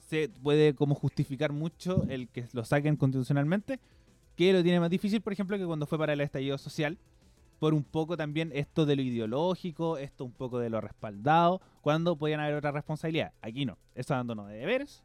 [0.09, 3.81] se puede como justificar mucho el que lo saquen constitucionalmente,
[4.37, 6.99] que lo tiene más difícil, por ejemplo, que cuando fue para el estallido social,
[7.65, 12.15] por un poco también esto de lo ideológico, esto un poco de lo respaldado, cuando
[12.15, 13.33] podían haber otra responsabilidad.
[13.41, 15.03] Aquí no, es abandono de deberes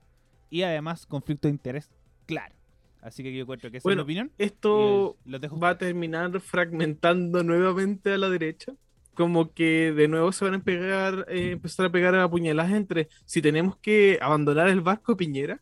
[0.49, 1.89] y además conflicto de interés
[2.25, 2.53] claro.
[2.99, 4.33] Así que yo encuentro que esa Bueno, es mi opinión.
[4.37, 8.73] Esto los dejo va a terminar fragmentando nuevamente a la derecha.
[9.13, 13.07] Como que de nuevo se van a pegar, eh, empezar a pegar a puñaladas entre
[13.23, 15.61] si tenemos que abandonar el barco Piñera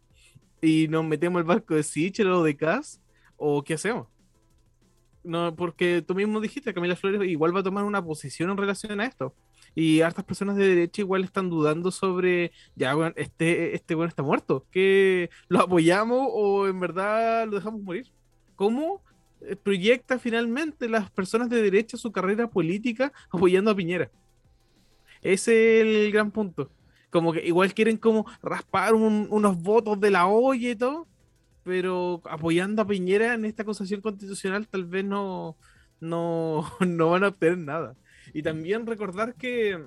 [0.63, 2.99] y nos metemos al barco de Sichel o de Cas,
[3.35, 4.07] o qué hacemos.
[5.27, 9.01] No, porque tú mismo dijiste, Camila Flores igual va a tomar una posición en relación
[9.01, 9.33] a esto.
[9.75, 14.23] Y hartas personas de derecha igual están dudando sobre, ya, bueno, este, este bueno está
[14.23, 18.07] muerto, que lo apoyamos o en verdad lo dejamos morir.
[18.55, 19.01] ¿Cómo
[19.41, 24.09] eh, proyecta finalmente las personas de derecha su carrera política apoyando a Piñera?
[25.21, 26.71] Ese es el gran punto.
[27.09, 31.05] Como que igual quieren como raspar un- unos votos de la olla y todo,
[31.67, 35.57] pero apoyando a Piñera en esta acusación constitucional tal vez no,
[35.99, 37.95] no, no van a obtener nada.
[38.33, 39.83] Y también recordar que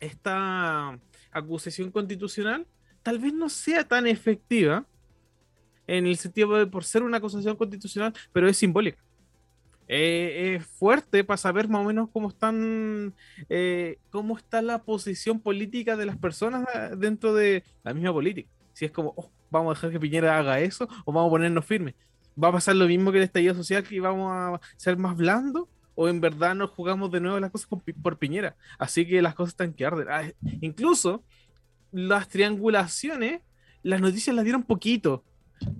[0.00, 0.98] esta
[1.30, 2.66] acusación constitucional
[3.02, 4.86] tal vez no sea tan efectiva
[5.86, 8.98] en el sentido de por ser una acusación constitucional, pero es simbólica.
[9.88, 13.14] Eh, es fuerte para saber más o menos cómo están,
[13.50, 16.64] eh, cómo está la posición política de las personas
[16.96, 18.48] dentro de la misma política.
[18.72, 21.64] Si es como, "Oh, vamos a dejar que Piñera haga eso o vamos a ponernos
[21.64, 21.94] firmes.
[22.42, 25.68] ¿Va a pasar lo mismo que el estallido social que vamos a ser más blandos?
[25.94, 27.68] ¿O en verdad nos jugamos de nuevo las cosas
[28.02, 28.56] por Piñera?
[28.78, 30.06] Así que las cosas están que arden.
[30.10, 30.30] Ah,
[30.60, 31.24] incluso
[31.90, 33.40] las triangulaciones,
[33.82, 35.24] las noticias las dieron poquito.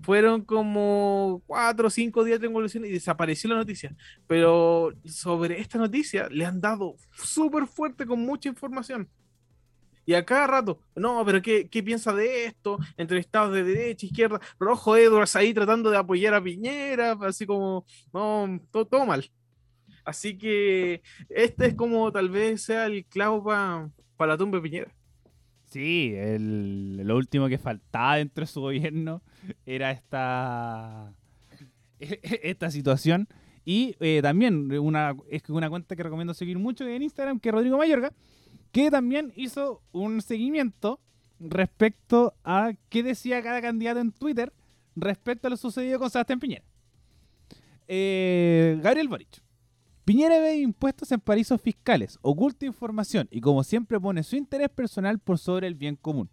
[0.00, 3.94] Fueron como cuatro o cinco días de triangulación y desapareció la noticia.
[4.26, 9.10] Pero sobre esta noticia le han dado súper fuerte con mucha información.
[10.06, 12.78] Y a cada rato, no, pero ¿qué, qué piensa de esto?
[12.96, 18.60] Entrevistados de derecha, izquierda, Rojo Edwards ahí tratando de apoyar a Piñera, así como, no,
[18.70, 19.28] todo, todo mal.
[20.04, 24.94] Así que este es como tal vez sea el clavo para la tumba de Piñera.
[25.64, 29.22] Sí, el, lo último que faltaba dentro de su gobierno
[29.66, 31.12] era esta,
[31.98, 33.28] esta situación.
[33.64, 37.52] Y eh, también una, es una cuenta que recomiendo seguir mucho en Instagram, que es
[37.52, 38.12] Rodrigo Mayorga,
[38.76, 41.00] que también hizo un seguimiento
[41.40, 44.52] respecto a qué decía cada candidato en Twitter
[44.94, 46.62] respecto a lo sucedido con Sebastián Piñera.
[47.88, 49.42] Eh, Gabriel Boric.
[50.04, 55.20] Piñera ve impuestos en paraísos fiscales, oculta información y como siempre pone su interés personal
[55.20, 56.28] por sobre el bien común.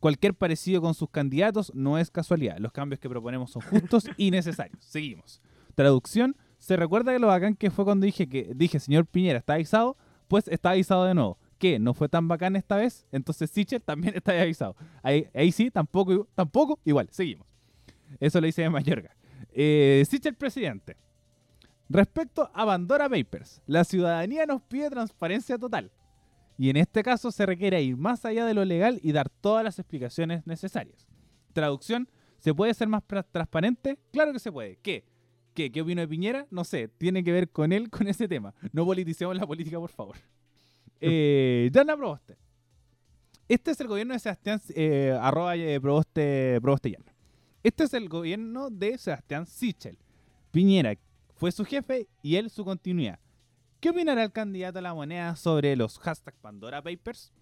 [0.00, 2.58] Cualquier parecido con sus candidatos no es casualidad.
[2.58, 4.78] Los cambios que proponemos son justos y necesarios.
[4.84, 5.40] Seguimos.
[5.76, 6.34] Traducción.
[6.58, 9.96] ¿Se recuerda que lo bacán que fue cuando dije que dije, señor Piñera, ¿está avisado?
[10.26, 11.38] Pues está avisado de nuevo.
[11.64, 11.78] ¿Qué?
[11.78, 13.06] ¿No fue tan bacán esta vez?
[13.10, 14.76] Entonces Sichel también está avisado.
[15.02, 17.08] Ahí, ahí sí, tampoco, tampoco, igual.
[17.10, 17.46] Seguimos.
[18.20, 19.16] Eso lo dice Mayorga.
[19.50, 20.04] Eh,
[20.36, 20.98] presidente.
[21.88, 25.90] Respecto a Pandora Papers, la ciudadanía nos pide transparencia total.
[26.58, 29.64] Y en este caso se requiere ir más allá de lo legal y dar todas
[29.64, 31.06] las explicaciones necesarias.
[31.54, 33.98] Traducción, ¿se puede ser más transparente?
[34.12, 34.76] Claro que se puede.
[34.82, 35.06] ¿Qué?
[35.54, 35.72] ¿Qué?
[35.72, 36.46] ¿Qué opino de Piñera?
[36.50, 38.52] No sé, tiene que ver con él, con ese tema.
[38.70, 40.16] No politicemos la política, por favor.
[41.00, 42.36] Eh, Jana Proboste.
[43.48, 46.96] Este es el gobierno de Sebastián, eh, arroba eh, Proboste, Proboste.
[47.62, 49.98] Este es el gobierno de Sebastián Sichel.
[50.50, 50.94] Piñera
[51.34, 53.18] fue su jefe y él su continuidad.
[53.80, 57.32] ¿Qué opinará el candidato a la moneda sobre los hashtag Pandora Papers?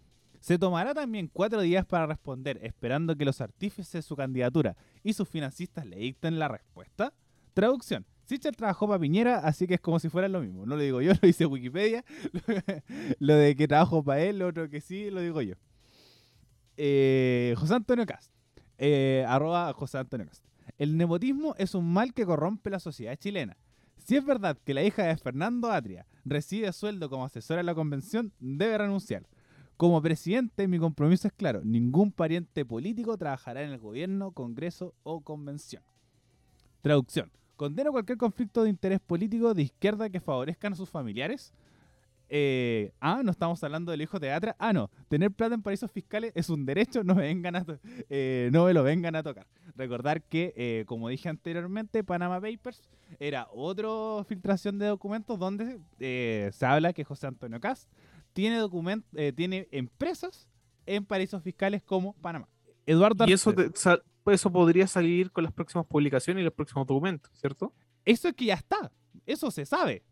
[0.41, 5.12] Se tomará también cuatro días para responder, esperando que los artífices de su candidatura y
[5.12, 7.12] sus financistas le dicten la respuesta.
[7.55, 8.05] Traducción.
[8.25, 10.65] Sichel trabajó para Piñera, así que es como si fuera lo mismo.
[10.67, 12.05] No lo digo yo, lo dice Wikipedia.
[13.19, 15.55] lo de que trabajo para él, lo otro que sí, lo digo yo.
[16.77, 18.33] Eh, José Antonio Cast.
[18.79, 20.45] Eh, arroba José Antonio Cast.
[20.79, 23.57] El nepotismo es un mal que corrompe la sociedad chilena.
[23.99, 27.75] Si es verdad que la hija de Fernando Atria recibe sueldo como asesora de la
[27.75, 29.29] convención, debe renunciar.
[29.77, 35.21] Como presidente, mi compromiso es claro: ningún pariente político trabajará en el gobierno, congreso o
[35.21, 35.83] convención.
[36.81, 37.31] Traducción:
[37.62, 41.53] condeno cualquier conflicto de interés político de izquierda que favorezcan a sus familiares.
[42.29, 44.57] Eh, ah, no estamos hablando del hijo de Atra.
[44.59, 44.90] Ah, no.
[45.09, 47.64] Tener plata en paraísos fiscales es un derecho, no me, vengan a
[48.11, 49.46] eh, no me lo vengan a tocar.
[49.77, 56.51] Recordar que, eh, como dije anteriormente, Panama Papers era otra filtración de documentos donde eh,
[56.53, 57.88] se habla que José Antonio Cast
[58.33, 58.59] tiene,
[59.37, 60.48] tiene empresas
[60.85, 62.48] en paraísos fiscales como Panamá.
[62.87, 66.87] Eduardo Y eso, Arce- sa- eso podría salir con las próximas publicaciones y los próximos
[66.87, 67.73] documentos, ¿cierto?
[68.05, 68.91] Eso es que ya está.
[69.27, 70.03] Eso se sabe.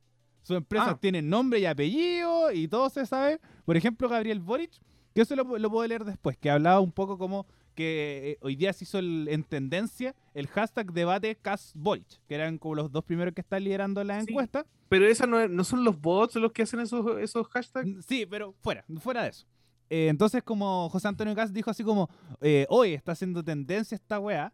[0.43, 0.99] Sus empresas Ah.
[1.01, 3.41] tienen nombre y apellido y todo se sabe.
[3.65, 4.73] Por ejemplo, Gabriel Boric,
[5.15, 8.57] que eso lo, lo puedo leer después, que hablaba un poco como que eh, hoy
[8.57, 12.91] día se hizo el- en tendencia el hashtag debate Cas Boric, que eran como los
[12.93, 14.27] dos primeros que están liderando la Sí.
[14.31, 14.67] encuesta.
[14.89, 18.05] Pero esas no, no son los bots los que hacen esos, esos hashtags.
[18.07, 19.47] Sí, pero fuera, fuera de eso.
[19.91, 22.09] Eh, entonces, como José Antonio Cas dijo así como,
[22.41, 24.53] eh, hoy está haciendo tendencia esta weá,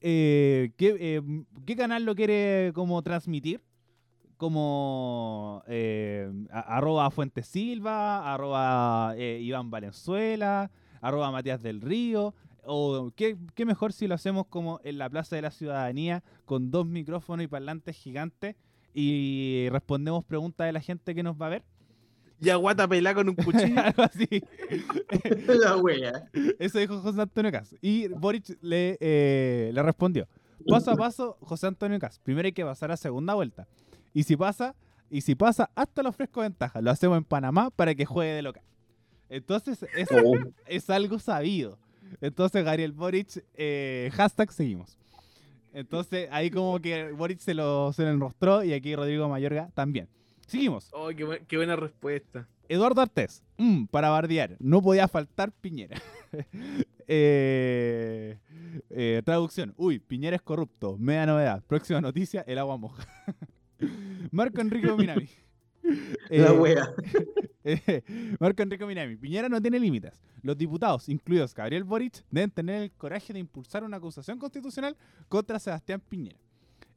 [0.00, 1.22] eh, ¿qué, eh,
[1.64, 3.62] qué canal lo quiere como transmitir?
[4.36, 13.36] Como eh, arroba Fuentes Silva, arroba eh, Iván Valenzuela, arroba Matías del Río, o qué,
[13.54, 17.44] qué mejor si lo hacemos como en la Plaza de la Ciudadanía con dos micrófonos
[17.44, 18.56] y parlantes gigantes
[18.94, 21.64] y respondemos preguntas de la gente que nos va a ver.
[22.42, 23.80] Ya guata pelá con un cuchillo.
[23.84, 24.26] Algo así.
[25.46, 26.24] La wea.
[26.58, 27.74] Eso dijo José Antonio Cas.
[27.80, 30.26] Y Boric le, eh, le respondió.
[30.66, 32.18] Paso a paso, José Antonio Cas.
[32.18, 33.66] Primero hay que pasar a segunda vuelta.
[34.12, 34.74] Y si pasa,
[35.08, 36.80] y si pasa, hasta le ofrezco ventaja.
[36.80, 38.62] Lo hacemos en Panamá para que juegue de local.
[39.28, 40.34] Entonces, es, Oh.
[40.66, 41.78] es algo sabido.
[42.20, 44.98] Entonces, Gabriel Boric, eh, hashtag seguimos.
[45.72, 50.08] Entonces, ahí como que Boric se lo, se lo enrostró y aquí Rodrigo Mayorga también.
[50.46, 50.90] Seguimos.
[50.92, 52.48] Oh, qué, bu- qué buena respuesta.
[52.68, 56.00] Eduardo Artés, mm, para bardear, no podía faltar Piñera.
[57.14, 58.38] Eh,
[58.88, 61.62] eh, traducción, uy, Piñera es corrupto, media novedad.
[61.66, 63.06] Próxima noticia, el agua moja.
[64.30, 65.28] Marco Enrique Minami.
[66.30, 66.94] La Eh, wea.
[68.38, 70.22] Marco Enrique Minami, Piñera no tiene límites.
[70.42, 74.96] Los diputados, incluidos Gabriel Boric, deben tener el coraje de impulsar una acusación constitucional
[75.28, 76.38] contra Sebastián Piñera.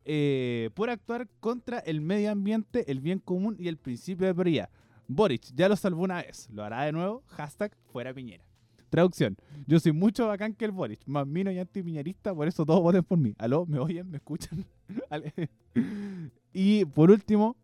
[0.05, 4.69] Eh, por actuar contra el medio ambiente, el bien común y el principio de prioridad.
[5.07, 8.43] Boric ya lo salvó una vez, lo hará de nuevo, hashtag fuera Piñera.
[8.89, 9.35] Traducción,
[9.67, 13.03] yo soy mucho bacán que el Boric, más mino y antipiñerista, por eso todos voten
[13.03, 13.33] por mí.
[13.37, 13.65] ¿Aló?
[13.65, 14.09] ¿Me oyen?
[14.09, 14.65] ¿Me escuchan?
[16.57, 17.57] Y por último,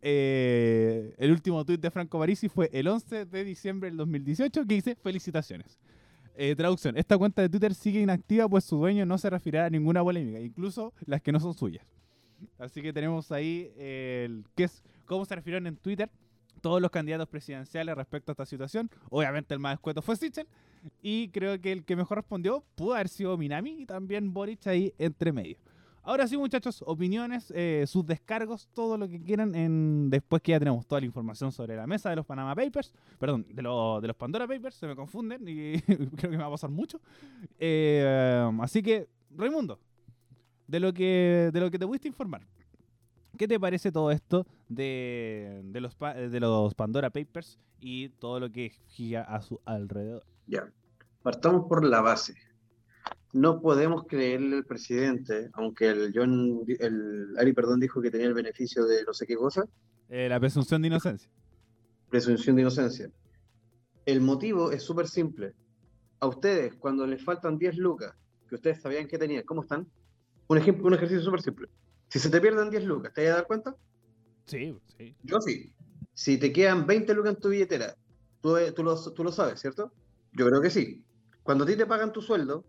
[0.00, 4.74] eh, el último tuit de Franco Parisi fue el 11 de diciembre del 2018 que
[4.74, 5.78] dice felicitaciones.
[6.34, 9.70] Eh, traducción, esta cuenta de Twitter sigue inactiva pues su dueño no se refiere a
[9.70, 11.84] ninguna polémica, incluso las que no son suyas.
[12.58, 16.10] Así que tenemos ahí el qué es, cómo se refirieron en Twitter
[16.60, 18.88] todos los candidatos presidenciales respecto a esta situación.
[19.10, 20.46] Obviamente el más escueto fue Sichel
[21.02, 24.94] y creo que el que mejor respondió pudo haber sido Minami y también Boric ahí
[24.98, 25.58] entre medio.
[26.04, 30.10] Ahora sí, muchachos, opiniones, eh, sus descargos, todo lo que quieran.
[30.10, 33.46] Después que ya tenemos toda la información sobre la mesa de los Panama Papers, perdón,
[33.48, 36.70] de, de los Pandora Papers, se me confunden y creo que me va a pasar
[36.70, 37.00] mucho.
[37.58, 39.78] Eh, así que, Raimundo,
[40.66, 42.42] de lo que, de lo que te pudiste informar,
[43.38, 48.50] ¿qué te parece todo esto de, de, los, de los Pandora Papers y todo lo
[48.50, 50.24] que gira a su alrededor?
[50.48, 50.68] Ya.
[51.22, 52.34] Partamos por la base.
[53.32, 58.34] No podemos creerle al presidente, aunque el John, el Ari, perdón, dijo que tenía el
[58.34, 59.64] beneficio de no sé qué cosa,
[60.10, 61.30] Eh, la presunción de inocencia.
[62.10, 63.10] presunción de inocencia.
[64.04, 65.54] El motivo es súper simple.
[66.20, 68.14] A ustedes, cuando les faltan 10 lucas,
[68.48, 69.86] que ustedes sabían que tenían, ¿cómo están?
[70.48, 71.68] Un ejemplo, un ejercicio súper simple.
[72.08, 73.74] Si se te pierden 10 lucas, ¿te vas a dar cuenta?
[74.44, 75.16] Sí, sí.
[75.22, 75.72] Yo sí.
[76.12, 77.96] Si te quedan 20 lucas en tu billetera,
[78.42, 79.90] tú, tú, lo, tú lo sabes, ¿cierto?
[80.34, 81.02] Yo creo que sí.
[81.42, 82.66] Cuando a ti te pagan tu sueldo,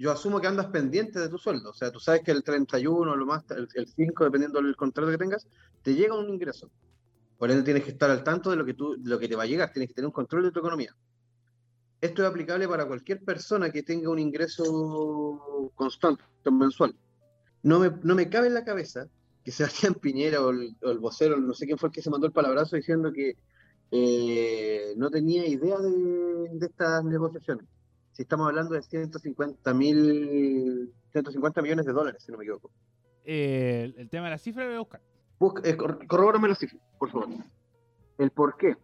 [0.00, 1.68] yo asumo que andas pendiente de tu sueldo.
[1.70, 5.10] O sea, tú sabes que el 31, lo más, el, el 5, dependiendo del contrato
[5.10, 5.46] que tengas,
[5.82, 6.70] te llega un ingreso.
[7.36, 9.42] Por ende, tienes que estar al tanto de lo que, tú, lo que te va
[9.42, 9.70] a llegar.
[9.74, 10.96] Tienes que tener un control de tu economía.
[12.00, 16.96] Esto es aplicable para cualquier persona que tenga un ingreso constante, mensual.
[17.62, 19.06] No me, no me cabe en la cabeza
[19.44, 22.08] que Sebastián Piñera o el, o el vocero, no sé quién fue el que se
[22.08, 23.36] mandó el palabrazo diciendo que
[23.90, 27.66] eh, no tenía idea de, de estas negociaciones.
[28.12, 32.70] Si estamos hablando de 150 mil, 150 millones de dólares, si no me equivoco.
[33.24, 35.00] Eh, el, el tema de la cifra lo voy a buscar.
[35.38, 37.28] Busca, eh, cor- corrobórame la cifra, por favor.
[38.18, 38.76] El por qué.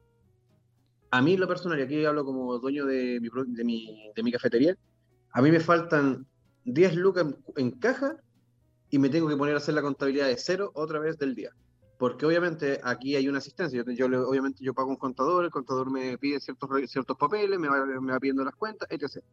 [1.11, 4.33] A mí, lo personal, y aquí hablo como dueño de mi, de mi, de mi
[4.33, 4.77] cafetería,
[5.33, 6.27] a mí me faltan
[6.65, 8.17] 10 lucas en, en caja
[8.91, 11.51] y me tengo que poner a hacer la contabilidad de cero otra vez del día.
[11.99, 13.83] Porque obviamente aquí hay una asistencia.
[13.85, 17.69] Yo, yo obviamente yo pago un contador, el contador me pide ciertos, ciertos papeles, me
[17.69, 19.25] va, me va pidiendo las cuentas, etc.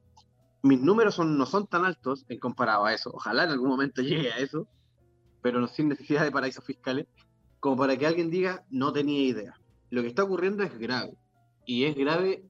[0.62, 3.12] Mis números son, no son tan altos en comparado a eso.
[3.14, 4.68] Ojalá en algún momento llegue a eso,
[5.42, 7.08] pero no sin necesidad de paraísos fiscales,
[7.60, 9.60] como para que alguien diga no tenía idea.
[9.90, 11.18] Lo que está ocurriendo es grave.
[11.66, 12.46] Y es grave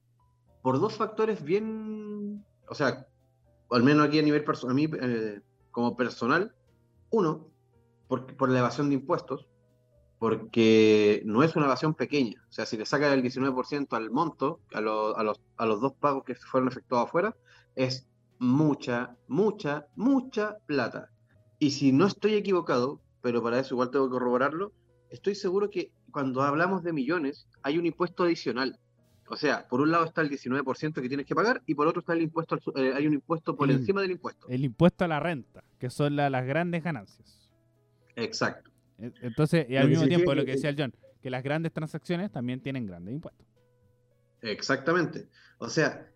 [0.62, 3.06] por dos factores bien, o sea,
[3.70, 5.40] al menos aquí a nivel personal, eh,
[5.70, 6.54] como personal,
[7.10, 7.48] uno,
[8.08, 9.48] por, por la evasión de impuestos,
[10.24, 12.42] porque no es una evasión pequeña.
[12.48, 15.82] O sea, si le saca el 19% al monto, a, lo- a los, a los
[15.82, 17.36] dos pagos que fueron efectuados afuera,
[17.76, 18.08] es
[18.38, 21.10] mucha, mucha, mucha plata.
[21.58, 24.72] Y si no estoy equivocado, pero para eso igual tengo que corroborarlo,
[25.10, 28.78] estoy seguro que cuando hablamos de millones hay un impuesto adicional.
[29.28, 32.00] O sea, por un lado está el 19% que tienes que pagar y por otro
[32.00, 34.46] está el impuesto, eh, hay un impuesto por El- encima del impuesto.
[34.48, 37.50] El impuesto a la renta, que son la- las grandes ganancias.
[38.16, 38.70] Exacto.
[38.98, 41.72] E- Entonces, y al mismo tiempo, lo que- que decía el John, que las grandes
[41.72, 43.46] transacciones también tienen grandes impuestos.
[44.42, 45.28] Exactamente.
[45.58, 46.06] O sea,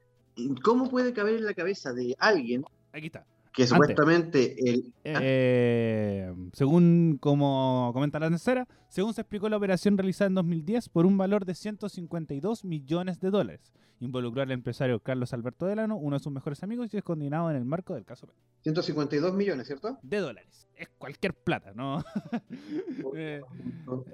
[0.62, 3.24] ¿cómo puede caber en la cabeza de alguien Aquí está.
[3.58, 4.92] Que supuestamente el...
[5.04, 5.18] ¿Ah?
[5.20, 11.06] Eh, según como comenta la tercera, según se explicó la operación realizada en 2010 por
[11.06, 13.72] un valor de 152 millones de dólares.
[13.98, 17.56] Involucró al empresario Carlos Alberto Delano, uno de sus mejores amigos, y es condenado en
[17.56, 18.40] el marco del caso penal.
[18.62, 19.98] 152 millones, ¿cierto?
[20.02, 20.68] de dólares.
[20.76, 22.04] Es cualquier plata, ¿no?
[23.16, 23.40] Eh,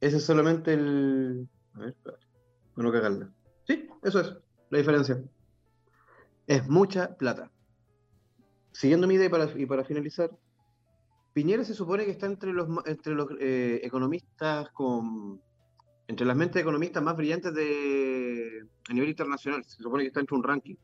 [0.00, 1.48] Ese es solamente el...
[1.74, 2.26] A ver, espérate,
[2.74, 3.32] para no cagarla.
[3.66, 4.34] Sí, eso es
[4.70, 5.22] la diferencia.
[6.46, 7.50] Es mucha plata.
[8.72, 10.30] Siguiendo mi idea y para, finalizar,
[11.32, 15.40] Piñera se supone que está entre los, entre los eh, economistas con,
[16.06, 19.64] entre las mentes economistas más brillantes de, a nivel internacional.
[19.64, 20.76] Se supone que está entre un ranking.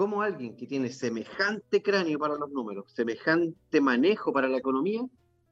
[0.00, 5.02] ¿Cómo alguien que tiene semejante cráneo para los números, semejante manejo para la economía,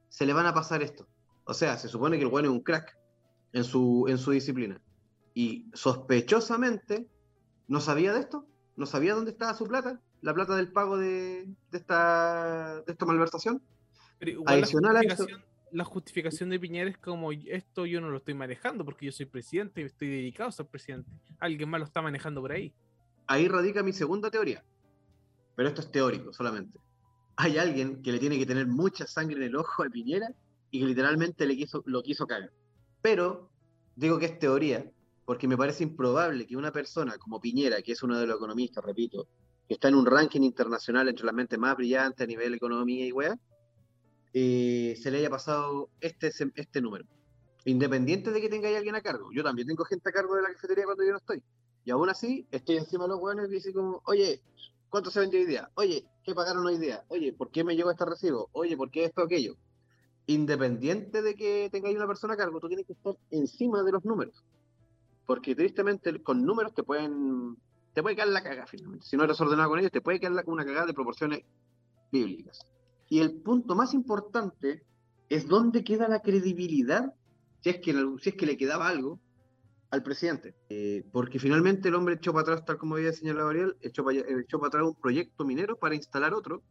[0.07, 1.07] se le van a pasar esto?
[1.43, 2.97] O sea, se supone que el bueno es un crack
[3.53, 4.81] en su, en su disciplina.
[5.35, 7.05] Y sospechosamente
[7.67, 11.45] no sabía de esto, no sabía dónde estaba su plata, la plata del pago de,
[11.69, 13.61] de esta, de esta malversación.
[14.17, 18.01] Pero igual la Adicional a eso- justificación, la justificación de Piñera es como esto yo
[18.01, 21.07] no lo estoy manejando porque yo soy presidente y estoy dedicado a ser presidente.
[21.37, 22.73] Alguien más lo está manejando por ahí.
[23.29, 24.63] Ahí radica mi segunda teoría.
[25.55, 26.79] Pero esto es teórico solamente.
[27.37, 30.27] Hay alguien que le tiene que tener mucha sangre en el ojo a Piñera
[30.71, 32.51] y que literalmente le quiso, lo quiso cagar.
[33.01, 33.49] Pero
[33.95, 34.89] digo que es teoría
[35.25, 38.83] porque me parece improbable que una persona como Piñera, que es uno de los economistas,
[38.83, 39.27] repito,
[39.67, 43.11] que está en un ranking internacional entre las mentes más brillantes a nivel economía y
[43.11, 43.37] weá,
[44.33, 47.05] eh, se le haya pasado este, este número.
[47.65, 49.29] Independiente de que tenga ahí alguien a cargo.
[49.31, 51.43] Yo también tengo gente a cargo de la cafetería cuando yo no estoy.
[51.85, 54.41] Y aún así, estoy encima de los hueones y dice como, oye,
[54.89, 55.69] ¿cuánto se vendió hoy día?
[55.75, 57.03] Oye, ¿qué pagaron hoy día?
[57.07, 58.49] Oye, ¿por qué me llegó este recibo?
[58.51, 59.55] Oye, ¿por qué esto aquello?
[60.27, 63.91] Independiente de que tenga ahí una persona a cargo, tú tienes que estar encima de
[63.91, 64.43] los números.
[65.25, 67.55] Porque tristemente con números te pueden,
[67.93, 69.05] te puede caer la cagada finalmente.
[69.05, 71.41] Si no eres ordenado con ellos, te puede caer la- una cagada de proporciones
[72.11, 72.59] bíblicas.
[73.09, 74.83] Y el punto más importante
[75.29, 77.13] es dónde queda la credibilidad,
[77.61, 79.19] si es que, si es que le quedaba algo,
[79.91, 80.55] al presidente.
[80.69, 84.19] Eh, porque finalmente el hombre echó para atrás, tal como había señalado Ariel, echó para,
[84.19, 86.63] echó para atrás un proyecto minero para instalar otro,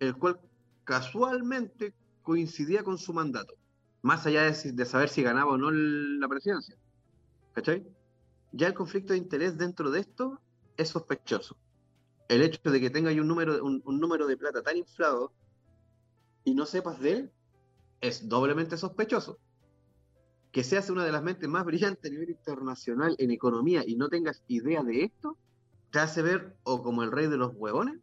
[0.00, 0.40] el cual
[0.84, 3.54] casualmente coincidía con su mandato,
[4.02, 6.76] más allá de, de saber si ganaba o no el- la presidencia.
[7.54, 7.86] ¿Cachai?
[8.52, 10.40] Ya el conflicto de interés dentro de esto
[10.76, 11.56] es sospechoso.
[12.28, 15.32] El hecho de que tenga un número, un, un número de plata tan inflado
[16.44, 17.32] y no sepas de él
[18.00, 19.38] es doblemente sospechoso
[20.56, 24.08] que seas una de las mentes más brillantes a nivel internacional en economía y no
[24.08, 25.36] tengas idea de esto,
[25.90, 28.00] te hace ver o como el rey de los huevones,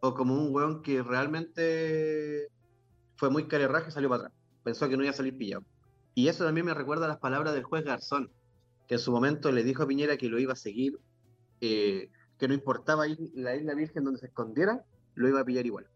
[0.00, 2.48] o como un hueón que realmente
[3.14, 4.38] fue muy carerraje y salió para atrás.
[4.64, 5.64] Pensó que no iba a salir pillado.
[6.16, 8.32] Y eso también me recuerda las palabras del juez Garzón,
[8.88, 10.98] que en su momento le dijo a Piñera que lo iba a seguir,
[11.60, 14.84] eh, que no importaba la isla virgen donde se escondiera,
[15.14, 15.86] lo iba a pillar igual.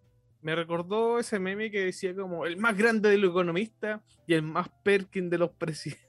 [0.42, 4.42] Me recordó ese meme que decía como el más grande de los economistas y el
[4.42, 6.08] más Perkin de los presidentes.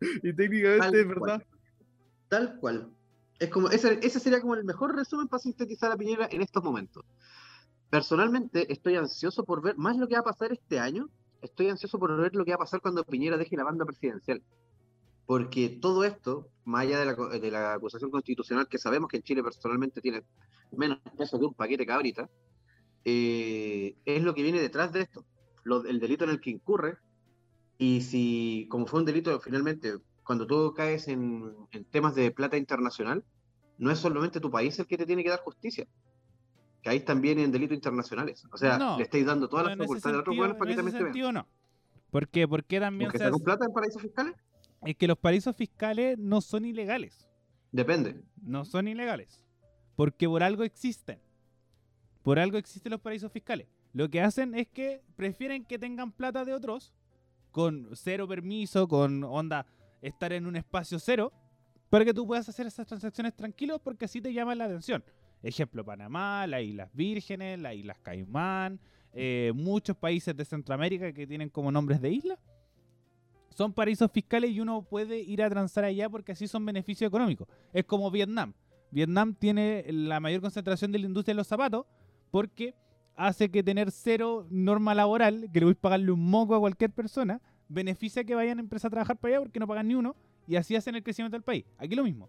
[0.22, 1.20] y técnicamente Tal es cual.
[1.20, 1.46] verdad.
[2.28, 2.90] Tal cual.
[3.38, 6.62] Es como, ese, ese sería como el mejor resumen para sintetizar a Piñera en estos
[6.62, 7.04] momentos.
[7.90, 11.08] Personalmente estoy ansioso por ver más lo que va a pasar este año.
[11.42, 14.42] Estoy ansioso por ver lo que va a pasar cuando Piñera deje la banda presidencial.
[15.26, 19.22] Porque todo esto, más allá de la, de la acusación constitucional, que sabemos que en
[19.22, 20.22] Chile personalmente tiene
[20.76, 22.28] menos peso que un paquete cabrita,
[23.04, 25.24] eh, es lo que viene detrás de esto.
[25.62, 26.96] Lo- el delito en el que incurre.
[27.78, 29.94] Y si, como fue un delito, finalmente,
[30.24, 33.24] cuando tú caes en, en temas de plata internacional,
[33.78, 35.86] no es solamente tu país el que te tiene que dar justicia.
[36.82, 38.44] Caís también en delitos internacionales.
[38.52, 40.96] O sea, No, le estáis dando todas las facultades a otros buenos para que también
[40.98, 41.34] te vean.
[41.34, 41.48] no.
[42.10, 42.46] ¿Por qué?
[42.46, 44.34] ¿Por qué también ¿Porque se hace- plata en paraísos fiscales?
[44.84, 47.26] Es que los paraísos fiscales no son ilegales.
[47.72, 48.22] Depende.
[48.42, 49.40] No son ilegales.
[49.96, 51.18] Porque por algo existen.
[52.24, 53.68] Por algo existen los paraísos fiscales.
[53.92, 56.94] Lo que hacen es que prefieren que tengan plata de otros
[57.52, 59.66] con cero permiso, con onda
[60.00, 61.32] estar en un espacio cero,
[61.90, 65.04] para que tú puedas hacer esas transacciones tranquilos porque así te llaman la atención.
[65.42, 68.80] Ejemplo, Panamá, las Islas Vírgenes, las Islas Caimán,
[69.12, 72.38] eh, muchos países de Centroamérica que tienen como nombres de islas.
[73.50, 77.46] son paraísos fiscales y uno puede ir a transar allá porque así son beneficios económicos.
[77.72, 78.54] Es como Vietnam.
[78.90, 81.84] Vietnam tiene la mayor concentración de la industria de los zapatos
[82.34, 82.74] porque
[83.14, 86.90] hace que tener cero norma laboral, que le voy a pagarle un moco a cualquier
[86.90, 90.16] persona, beneficia que vayan a empezar a trabajar para allá porque no pagan ni uno
[90.48, 91.64] y así hacen el crecimiento del país.
[91.78, 92.28] Aquí lo mismo.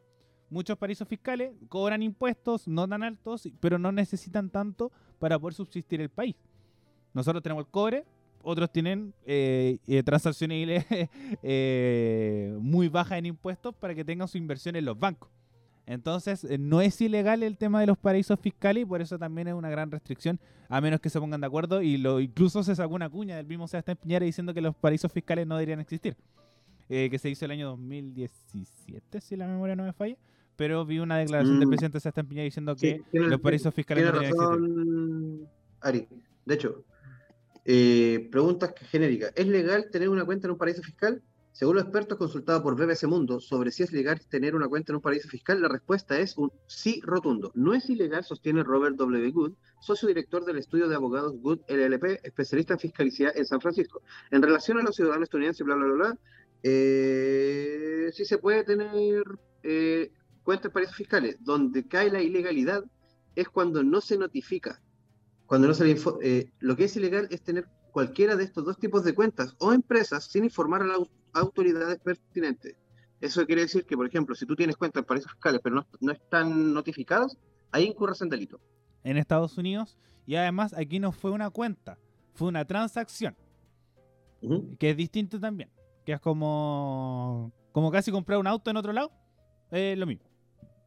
[0.52, 6.00] Muchos paraísos fiscales cobran impuestos no tan altos, pero no necesitan tanto para poder subsistir
[6.00, 6.36] el país.
[7.16, 8.06] Nosotros tenemos el cobre,
[8.44, 10.86] otros tienen eh, eh, transacciones
[11.42, 15.32] eh, muy bajas en impuestos para que tengan su inversión en los bancos.
[15.88, 19.48] Entonces, eh, no es ilegal el tema de los paraísos fiscales y por eso también
[19.48, 21.82] es una gran restricción, a menos que se pongan de acuerdo.
[21.82, 25.12] Y lo incluso se sacó una cuña del mismo Sebastián Piñera diciendo que los paraísos
[25.12, 26.16] fiscales no deberían existir.
[26.88, 30.16] eh, que se hizo el año 2017, si la memoria no me falla.
[30.56, 31.72] Pero vi una declaración del Mm.
[31.72, 35.48] presidente Sebastián Piñera diciendo que tiene- los paraísos fiscales no deberían existir.
[35.82, 36.08] Ari.
[36.46, 36.84] De hecho,
[37.66, 39.34] eh, preguntas genéricas.
[39.36, 41.24] ¿Es legal tener una cuenta en un paraíso fiscal?
[41.56, 44.98] Según los expertos consultados por BBC Mundo sobre si es legal tener una cuenta en
[44.98, 47.54] un paraíso fiscal, la respuesta es un sí rotundo.
[47.56, 49.32] No es ilegal, sostiene Robert W.
[49.32, 54.02] Good, socio director del estudio de abogados Good LLP, especialista en fiscalidad en San Francisco.
[54.32, 56.20] En relación a los ciudadanos estadounidenses, bla, bla, bla, bla,
[56.62, 59.24] eh, sí se puede tener
[59.64, 60.12] eh,
[60.44, 61.38] cuentas en paraísos fiscales.
[61.40, 62.84] Donde cae la ilegalidad
[63.34, 64.82] es cuando no se notifica.
[65.46, 68.78] Cuando no se le eh, lo que es ilegal es tener cualquiera de estos dos
[68.78, 72.76] tipos de cuentas o empresas sin informar a las au- autoridades pertinentes.
[73.22, 75.88] Eso quiere decir que, por ejemplo, si tú tienes cuentas en paraísos fiscales pero no,
[76.02, 77.38] no están notificados,
[77.72, 78.60] ahí incurres en delito.
[79.06, 79.98] en Estados Unidos.
[80.28, 81.98] Y además aquí no fue una cuenta,
[82.34, 83.34] fue una transacción,
[84.42, 84.76] Ujú.
[84.78, 85.70] que es distinto también.
[86.06, 89.12] Que es como, como casi comprar un auto en otro lado,
[89.72, 90.26] es lo mismo.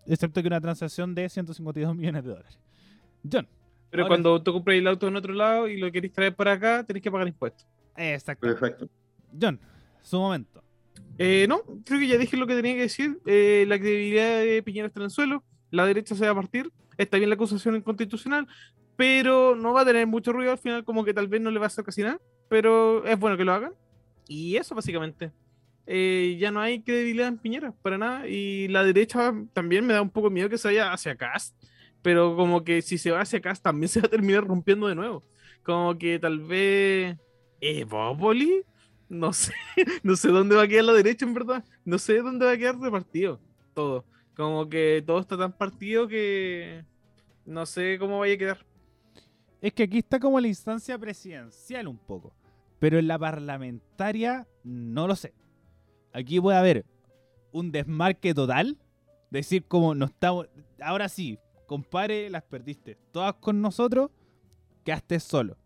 [0.06, 2.58] Excepto que una transacción de 152 millones de dólares.
[3.32, 3.48] John,
[3.90, 6.52] Pero Ahora- cuando tú compras el auto en otro lado y lo querés traer para
[6.52, 7.66] acá, tenés que pagar impuestos.
[7.96, 8.46] exacto.
[8.46, 8.88] Perfecto.
[9.40, 9.58] John,
[10.02, 10.62] su momento.
[11.18, 13.18] Eh, no, creo que ya dije lo que tenía que decir.
[13.26, 15.42] Eh, la credibilidad de Piñera está en el suelo.
[15.70, 16.70] La derecha se va a partir.
[16.96, 18.46] Está bien la acusación inconstitucional,
[18.96, 21.58] pero no va a tener mucho ruido al final, como que tal vez no le
[21.58, 22.20] va a hacer casi nada.
[22.48, 23.72] Pero es bueno que lo hagan.
[24.28, 25.32] Y eso básicamente.
[25.86, 28.28] Eh, ya no hay credibilidad en Piñera, para nada.
[28.28, 31.54] Y la derecha también me da un poco miedo que se vaya hacia Cast.
[32.02, 34.94] Pero como que si se va hacia Cast también se va a terminar rompiendo de
[34.94, 35.22] nuevo.
[35.62, 37.16] Como que tal vez...
[37.60, 38.62] ¿Evópoli?
[39.08, 39.52] No sé.
[40.02, 41.64] No sé dónde va a quedar la derecha, en verdad.
[41.84, 43.40] No sé dónde va a quedar repartido
[43.74, 44.04] todo.
[44.34, 46.84] Como que todo está tan partido que
[47.44, 48.66] no sé cómo vaya a quedar.
[49.60, 52.32] Es que aquí está como la instancia presidencial un poco.
[52.78, 55.32] Pero en la parlamentaria no lo sé.
[56.12, 56.86] Aquí puede haber
[57.52, 58.76] un desmarque total.
[59.30, 60.48] Decir como no estamos...
[60.80, 61.38] Ahora sí,
[61.68, 62.96] compadre, las perdiste.
[63.12, 64.10] Todas con nosotros,
[64.84, 65.56] quedaste solo.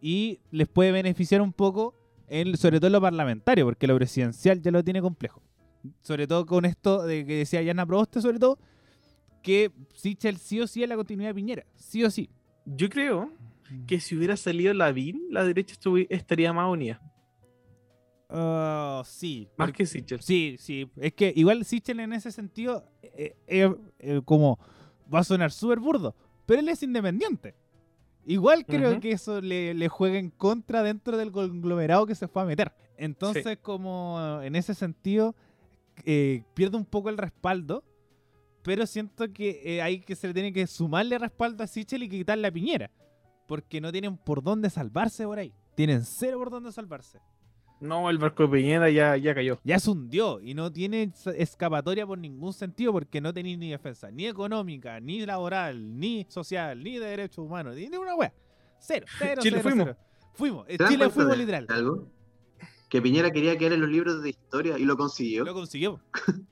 [0.00, 1.94] Y les puede beneficiar un poco,
[2.28, 5.42] en, sobre todo en lo parlamentario, porque lo presidencial ya lo tiene complejo.
[6.02, 8.58] Sobre todo con esto de que decía Yana Proboste, sobre todo,
[9.42, 11.66] que Sichel sí o sí es la continuidad de Piñera.
[11.74, 12.30] Sí o sí.
[12.66, 13.32] Yo creo
[13.86, 15.74] que si hubiera salido Lavín, la derecha
[16.10, 17.00] estaría más unida.
[18.28, 19.48] Ah, sí.
[19.56, 20.20] Más porque- que Sichel.
[20.22, 20.90] Sí, sí.
[20.96, 24.58] Es que igual Sichel en ese sentido, eh, eh, eh, como
[25.12, 26.14] va a sonar súper burdo,
[26.46, 27.54] pero él es independiente.
[28.24, 32.42] Igual creo que eso le, le juega en contra dentro del conglomerado que se fue
[32.42, 32.72] a meter.
[32.96, 35.34] Entonces, como en ese sentido,
[36.04, 37.82] eh, pierde un poco el respaldo,
[38.62, 42.08] pero siento que eh, hay que se le tiene que sumarle respaldo a Sichel y
[42.08, 42.90] quitarle a Piñera.
[43.48, 45.52] Porque no tienen por dónde salvarse por ahí.
[45.74, 47.18] Tienen cero por dónde salvarse.
[47.82, 49.58] No, el barco de Piñera ya, ya cayó.
[49.64, 54.10] ya se hundió y no tiene escapatoria por ningún sentido porque no tenéis ni defensa,
[54.10, 58.32] ni económica, ni laboral, ni social, ni de derechos humanos, ni una wea.
[58.78, 59.84] Cero, cero, Chile cero, fuimos.
[59.86, 59.98] cero.
[60.34, 61.66] Fuimos, en ¿Te das Chile fuimos literal.
[61.68, 62.08] Algo?
[62.88, 65.44] Que Piñera quería quedar en los libros de historia y lo consiguió.
[65.44, 66.00] Lo consiguió.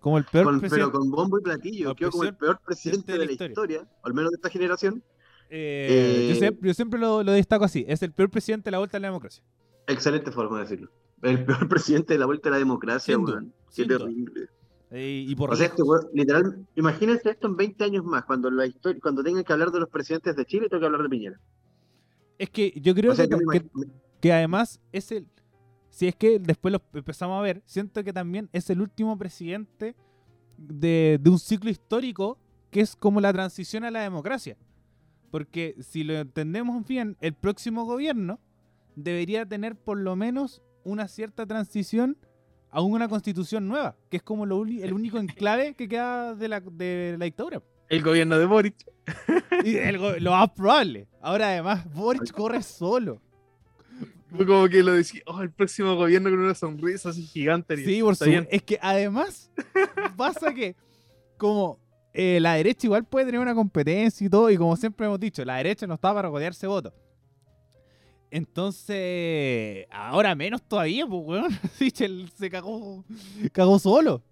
[0.00, 0.86] Como el peor Con- presidente.
[0.90, 1.94] pero con bombo y platillo.
[1.94, 5.00] Quedó como el peor presidente de la historia, al menos de esta generación.
[5.48, 7.84] Eh, yo, Eh, siempre, yo siempre lo, lo destaco así.
[7.86, 9.44] Es el peor presidente de la vuelta a la democracia.
[9.86, 10.90] Excelente forma de decirlo.
[11.22, 13.52] El peor presidente de la vuelta a la democracia, weón.
[13.74, 14.48] Qué terrible.
[14.90, 18.50] Eh, y por O sea, este weón, literal, imagínense esto en 20 años más, cuando
[18.50, 21.08] la historia, cuando tengan que hablar de los presidentes de Chile, tengo que hablar de
[21.08, 21.40] Piñera.
[22.38, 25.26] Es que yo creo O sea, que, yo me que- imag- que además es el.
[25.90, 29.94] Si es que después lo empezamos a ver, siento que también es el último presidente
[30.56, 32.38] de, de un ciclo histórico
[32.70, 34.56] que es como la transición a la democracia.
[35.30, 38.40] Porque si lo entendemos bien, el próximo gobierno
[38.96, 42.16] debería tener por lo menos una cierta transición
[42.70, 46.60] a una constitución nueva, que es como lo el único enclave que queda de la,
[46.60, 47.62] de la dictadura.
[47.88, 48.74] El gobierno de Boric.
[49.64, 51.06] Y el go- lo más probable.
[51.20, 53.20] Ahora además, Boric corre solo.
[54.34, 57.76] Como que lo decía, oh, el próximo gobierno con una sonrisa así gigante.
[57.76, 58.30] Sí, por Está su...
[58.30, 58.48] bien.
[58.50, 59.50] Es que además
[60.16, 60.74] pasa que
[61.36, 61.78] como
[62.14, 65.44] eh, la derecha igual puede tener una competencia y todo, y como siempre hemos dicho,
[65.44, 66.94] la derecha no está para rodearse votos.
[68.32, 71.50] Entonces, ahora menos todavía, pues, weón.
[71.78, 73.04] Sichel se cagó,
[73.52, 74.22] cagó solo.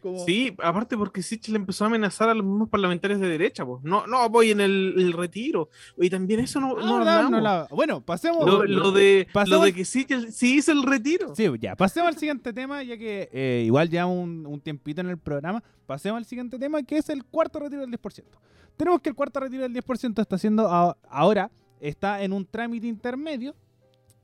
[0.00, 3.82] Como- Sí, aparte porque Sichel empezó a amenazar a los mismos parlamentarios de derecha, pues.
[3.82, 5.68] No, no apoyen el, el retiro.
[5.98, 7.30] Y también eso no, Ah, no.
[7.30, 8.46] No la- Bueno, pasemos.
[8.46, 11.34] Lo, lo de, Pasemos- lo de que Sichel sí hizo el retiro.
[11.34, 15.08] Sí, ya, pasemos al siguiente tema, ya que eh, igual ya un, un tiempito en
[15.08, 15.62] el programa.
[15.86, 18.22] Pasemos al siguiente tema, que es el cuarto retiro del 10%.
[18.76, 21.50] Tenemos que el cuarto retiro del 10% está haciendo a- ahora,
[21.80, 23.54] está en un trámite intermedio,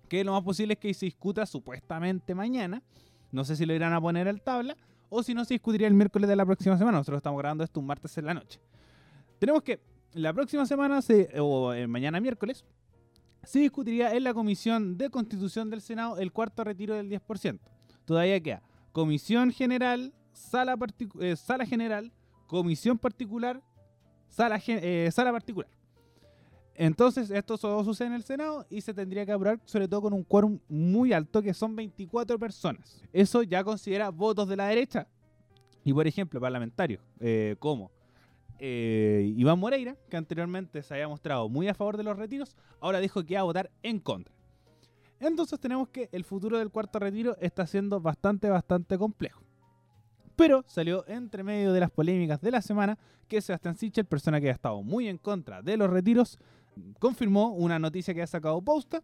[0.09, 2.82] que lo más posible es que se discuta supuestamente mañana.
[3.30, 4.76] No sé si lo irán a poner al tabla,
[5.09, 6.98] o si no, se discutiría el miércoles de la próxima semana.
[6.98, 8.61] Nosotros estamos grabando esto un martes en la noche.
[9.38, 9.80] Tenemos que
[10.14, 12.64] la próxima semana, se, o eh, mañana miércoles,
[13.42, 17.59] se discutiría en la Comisión de Constitución del Senado el cuarto retiro del 10%.
[18.05, 20.76] Todavía queda Comisión General, Sala,
[21.20, 22.12] eh, sala General,
[22.46, 23.62] Comisión Particular,
[24.28, 25.70] Sala, eh, sala Particular.
[26.85, 30.12] Entonces, esto solo sucede en el Senado y se tendría que aprobar, sobre todo con
[30.12, 33.01] un quórum muy alto, que son 24 personas.
[33.12, 35.07] Eso ya considera votos de la derecha.
[35.85, 37.93] Y, por ejemplo, parlamentarios eh, como
[38.59, 42.99] eh, Iván Moreira, que anteriormente se había mostrado muy a favor de los retiros, ahora
[42.99, 44.35] dijo que iba a votar en contra.
[45.20, 49.41] Entonces tenemos que el futuro del cuarto retiro está siendo bastante, bastante complejo.
[50.35, 54.49] Pero salió entre medio de las polémicas de la semana que Sebastián Sichel, persona que
[54.49, 56.41] ha estado muy en contra de los retiros,
[56.99, 59.03] confirmó una noticia que ha sacado Posta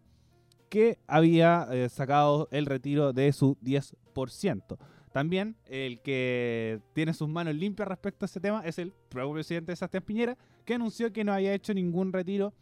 [0.69, 4.77] que había eh, sacado el retiro de su 10%.
[5.11, 9.71] También el que tiene sus manos limpias respecto a ese tema es el propio presidente
[9.71, 12.53] de Sebastián Piñera, que anunció que no había hecho ningún retiro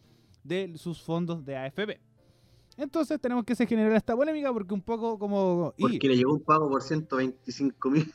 [0.44, 2.00] de sus fondos de AFP.
[2.78, 5.74] Entonces tenemos que se generar esta polémica porque un poco como...
[5.78, 8.14] Porque le llegó un pago por 125 mil.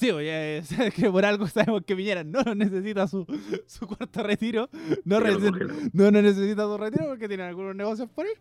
[0.00, 3.26] Sí, oye, es que por algo sabemos que Piñera no necesita su,
[3.66, 4.70] su cuarto retiro.
[5.04, 8.32] No, no, no necesita su retiro porque tiene algunos negocios por ahí.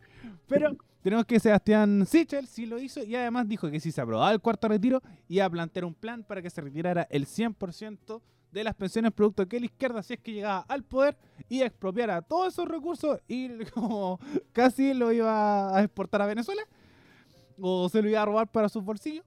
[0.48, 4.32] Pero tenemos que Sebastián Sichel sí lo hizo y además dijo que si se aprobaba
[4.32, 8.22] el cuarto retiro iba a plantear un plan para que se retirara el 100%
[8.54, 11.18] de las pensiones producto que la izquierda, si es que llegaba al poder,
[11.50, 14.18] iba a expropiar todos esos recursos y como
[14.54, 16.62] casi lo iba a exportar a Venezuela
[17.60, 19.26] o se lo iba a robar para sus bolsillos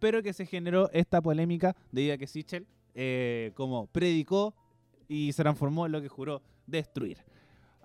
[0.00, 4.54] pero que se generó esta polémica debido a que Sichel eh, como predicó
[5.08, 7.18] y se transformó en lo que juró destruir.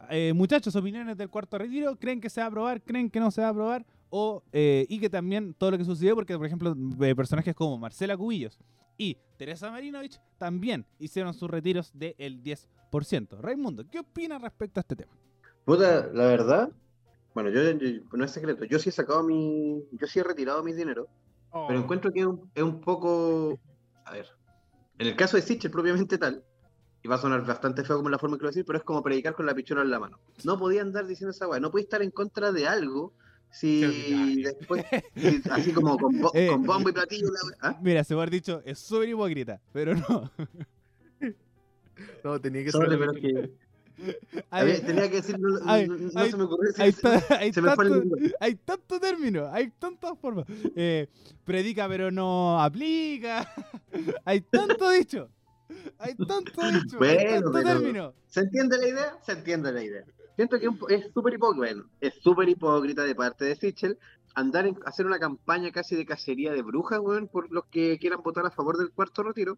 [0.10, 2.82] Eh, muchachos, opiniones del cuarto retiro, ¿creen que se va a aprobar?
[2.82, 3.86] ¿Creen que no se va a aprobar?
[4.10, 6.76] O, eh, y que también todo lo que sucedió, porque por ejemplo
[7.16, 8.58] personajes como Marcela Cubillos
[8.98, 13.42] y Teresa Marinovich también hicieron sus retiros del 10%.
[13.42, 15.12] Raimundo, ¿qué opinas respecto a este tema?
[15.66, 16.70] Puta, la verdad,
[17.34, 20.64] bueno, yo, yo- no es secreto, yo sí he sacado mi, yo sí he retirado
[20.64, 21.08] mi dinero,
[21.58, 21.68] Oh.
[21.68, 23.58] pero encuentro que es un, es un poco,
[24.04, 24.28] a ver,
[25.00, 26.44] en el caso de Sichel propiamente tal,
[27.02, 28.78] y va a sonar bastante feo como la forma que lo voy a decir, pero
[28.78, 30.20] es como predicar con la pichona en la mano.
[30.44, 33.14] No podía andar diciendo esa weá, no podía estar en contra de algo
[33.52, 34.84] si después,
[35.16, 36.48] si- así como con, bo- Eh.
[36.50, 37.80] con bombo y platillo, la ¿ah?
[37.82, 40.30] Mira, se puede haber dicho, es súper hipócrita, pero no.
[42.26, 42.82] No, tenía que ser.
[42.90, 43.52] pero es que
[44.52, 47.54] a Hay- ver, tenía que decir, no, no- no- se me ocurrió hay, ta- hay
[47.54, 48.16] se me tanto- hilo.
[48.40, 50.46] hay tantos términos, hay tantas formas.
[50.76, 51.08] Eh,
[51.44, 53.48] predica pero no aplica.
[54.26, 55.30] hay tanto dicho.
[56.00, 56.96] Hay tanto dicho.
[56.96, 58.14] hay Bueno, tanto pero- término.
[58.28, 59.18] ¿Se entiende la idea?
[59.26, 60.04] Se entiende la idea.
[60.36, 63.98] Siento que es súper hipócrita, bueno, es súper hipócrita de parte de Sichel
[64.34, 68.22] andar en hacer una campaña casi de cacería de brujas, weón, por los que quieran
[68.22, 69.58] votar a favor del cuarto retiro,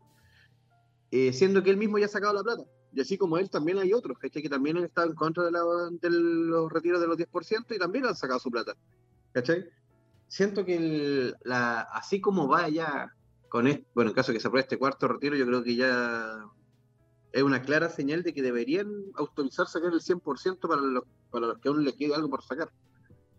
[1.11, 2.63] eh, siendo que él mismo ya ha sacado la plata.
[2.93, 4.41] Y así como él, también hay otros, ¿cachai?
[4.41, 5.59] Que también han estado en contra de, la-
[5.91, 8.73] de los retiros de los 10% y también han sacado su plata.
[9.33, 9.65] ¿Cachai?
[10.27, 13.13] Siento que el- la, así como va ya
[13.49, 15.75] con este, bueno, en caso de que se apruebe este cuarto retiro, yo creo que
[15.75, 16.43] ya
[17.31, 21.59] es una clara señal de que deberían autorizar sacar el 100% para los, para los
[21.59, 22.69] que aún les quede algo por sacar.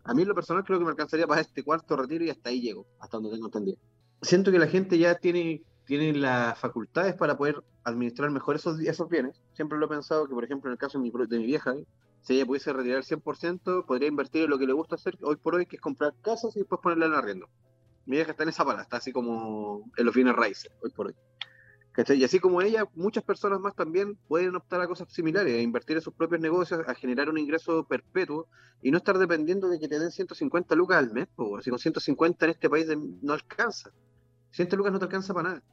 [0.05, 2.49] A mí en lo personal creo que me alcanzaría para este cuarto retiro y hasta
[2.49, 3.77] ahí llego, hasta donde tengo entendido.
[4.21, 9.09] Siento que la gente ya tiene, tiene las facultades para poder administrar mejor esos, esos
[9.09, 9.41] bienes.
[9.53, 11.73] Siempre lo he pensado que, por ejemplo, en el caso de mi, de mi vieja,
[12.21, 15.37] si ella pudiese retirar el 100%, podría invertir en lo que le gusta hacer hoy
[15.37, 17.49] por hoy, que es comprar casas y después ponerla en arriendo.
[18.05, 21.07] Mi vieja está en esa pala, está así como en los bienes raíces, hoy por
[21.07, 21.15] hoy.
[22.15, 25.97] Y así como ella, muchas personas más también pueden optar a cosas similares, a invertir
[25.97, 28.47] en sus propios negocios, a generar un ingreso perpetuo
[28.83, 31.79] y no estar dependiendo de que te den 150 lucas al mes, po, así con
[31.79, 32.85] 150 en este país
[33.23, 33.91] no alcanza.
[34.51, 35.63] 100 lucas no te alcanza para nada,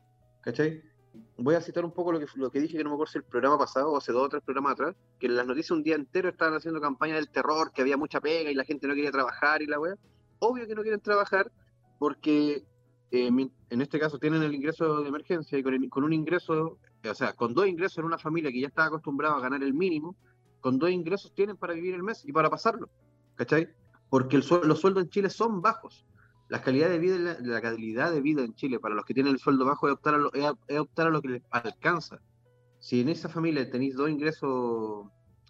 [0.46, 0.80] ¿cachai?
[1.38, 3.18] voy a citar un poco lo que, lo que dije, que no me acuerdo si
[3.18, 5.82] el programa pasado o hace dos o tres programas atrás, que en las noticias un
[5.82, 8.94] día entero estaban haciendo campaña del terror, que había mucha pega y la gente no
[8.94, 9.96] quería trabajar y la weá.
[10.38, 11.50] Obvio que no quieren trabajar
[11.98, 12.64] porque
[13.10, 13.30] eh,
[13.70, 17.52] en este caso tienen el ingreso de emergencia y con, un ingreso, o sea, con
[17.52, 20.14] dos ingresos en una familia que ya estaba acostumbrada a ganar el mínimo,
[20.60, 22.88] con dos ingresos tienen para vivir el mes y para pasarlo,
[23.34, 23.68] ¿cachai?
[24.08, 26.06] Porque los sueldos en Chile son bajos.
[26.48, 29.38] La calidad de vida, la, calidad de vida en Chile para los que tienen el
[29.40, 32.20] sueldo bajo es optar a lo, es, optar a lo que les alcanza.
[32.78, 35.08] Si en esa familia tenéis dos ingresos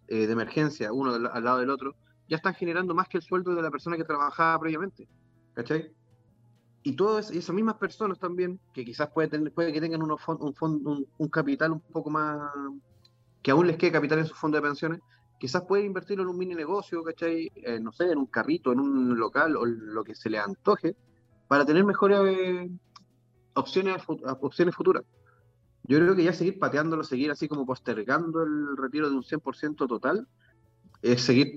[0.08, 1.96] eh, de emergencia, uno al, lado del otro,
[2.28, 5.06] ya están generando más que el sueldo de la persona que trabajaba previamente,
[5.52, 5.92] ¿cachai?
[6.82, 11.28] Y todas esas mismas personas también, que quizás puede, tener, que tengan un, un, un
[11.28, 12.50] capital un poco más,
[13.42, 15.00] que aún les quede capital en su fondo de pensiones,
[15.38, 17.50] quizás pueden invertirlo en un mini negocio, ¿cachai?
[17.56, 20.96] Eh, no sé, en un carrito, en un local o lo que se les antoje,
[21.48, 22.70] para tener mejores eh,
[23.54, 24.02] opciones,
[24.40, 25.04] opciones futuras.
[25.84, 29.86] Yo creo que ya seguir pateándolo, seguir así como postergando el retiro de un 100%
[29.86, 30.26] total,
[31.02, 31.54] es seguir,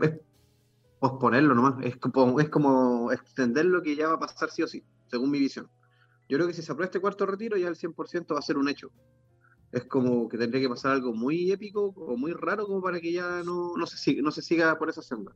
[0.99, 4.67] posponerlo nomás, es como, es como extender lo que ya va a pasar sí o
[4.67, 5.67] sí, según mi visión.
[6.27, 8.57] Yo creo que si se aprueba este cuarto retiro, ya el 100% va a ser
[8.57, 8.91] un hecho.
[9.71, 13.11] Es como que tendría que pasar algo muy épico o muy raro como para que
[13.11, 15.31] ya no, no, se, siga, no se siga por esa senda.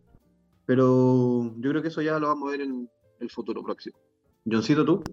[0.65, 3.97] Pero yo creo que eso ya lo vamos a ver en el futuro próximo.
[4.45, 5.03] Johncito, ¿tú?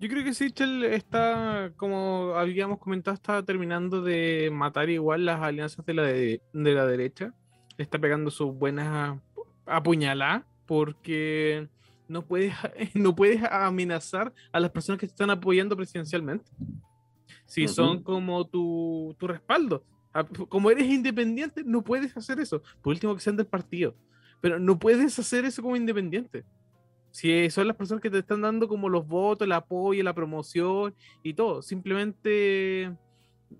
[0.00, 5.84] Yo creo que Sichel está, como habíamos comentado, está terminando de matar igual las alianzas
[5.84, 7.34] de la, de, de la derecha.
[7.78, 9.18] Está pegando sus buenas
[9.66, 11.68] apuñaladas porque
[12.08, 12.54] no puedes,
[12.94, 16.50] no puedes amenazar a las personas que te están apoyando presidencialmente.
[17.48, 19.82] Si son como tu, tu respaldo.
[20.12, 22.62] A- Como eres independiente, no puedes hacer eso.
[22.82, 23.94] Por último, que sean del partido.
[24.40, 26.44] Pero no puedes hacer eso como independiente.
[27.10, 30.94] Si son las personas que te están dando como los votos, el apoyo, la promoción
[31.22, 31.62] y todo.
[31.62, 32.92] Simplemente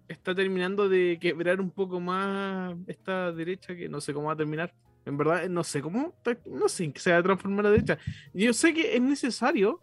[0.06, 4.36] está terminando de quebrar un poco más esta derecha que no sé cómo va a
[4.36, 4.72] terminar.
[5.06, 6.14] En verdad, no sé cómo,
[6.44, 7.98] no sé en qué se va a transformar la derecha.
[8.34, 9.80] Yo sé que es necesario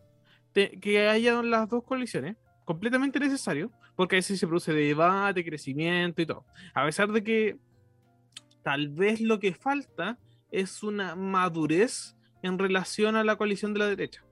[0.54, 6.26] que haya las dos coaliciones, completamente necesario, porque a veces se produce debate, crecimiento y
[6.26, 6.46] todo.
[6.74, 7.58] A pesar de que
[8.64, 10.18] tal vez lo que falta
[10.52, 14.24] es una madurez en relación a la coalición de la derecha.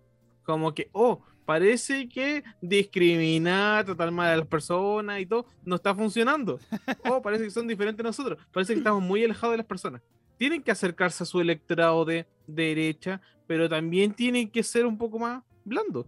[0.44, 5.96] Como que, oh, parece que discriminar, tratar mal a las personas y todo no está
[5.96, 6.60] funcionando.
[7.10, 8.40] Oh, parece que son diferentes a nosotros.
[8.52, 10.02] Parece que estamos muy alejados de las personas.
[10.38, 15.20] Tienen que acercarse a su electorado de derecha, pero también tienen que ser un poco
[15.20, 16.08] más blandos.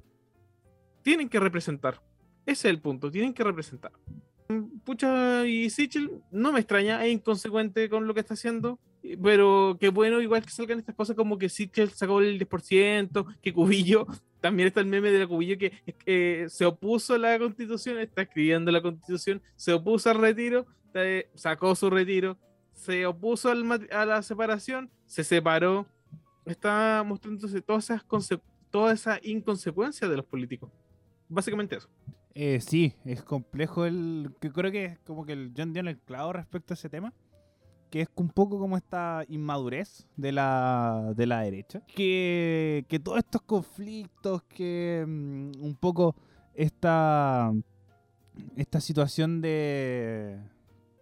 [1.04, 2.02] Tienen que representar.
[2.46, 3.92] Ese es el punto, tienen que representar.
[4.84, 8.80] Pucha, y Sichel no me extraña, es inconsecuente con lo que está haciendo,
[9.22, 13.54] pero qué bueno igual que salgan estas cosas como que Sichel sacó el 10%, que
[13.54, 14.06] Cubillo,
[14.42, 15.72] también está el meme de la Cubillo que,
[16.06, 21.30] que se opuso a la constitución, está escribiendo la constitución, se opuso al retiro, eh,
[21.34, 22.38] sacó su retiro,
[22.74, 25.88] se opuso al a la separación, se separó,
[26.46, 28.06] está mostrándose todas esas,
[28.70, 30.70] toda esa inconsecuencia de los políticos.
[31.28, 31.90] Básicamente eso.
[32.38, 34.36] Eh, sí, es complejo el.
[34.42, 36.90] que creo que es como que el John dio en el clavo respecto a ese
[36.90, 37.14] tema.
[37.90, 41.82] Que es un poco como esta inmadurez de la, de la derecha.
[41.88, 46.16] Que, que todos estos conflictos, que mm, un poco
[46.54, 47.54] esta,
[48.58, 50.38] esta situación de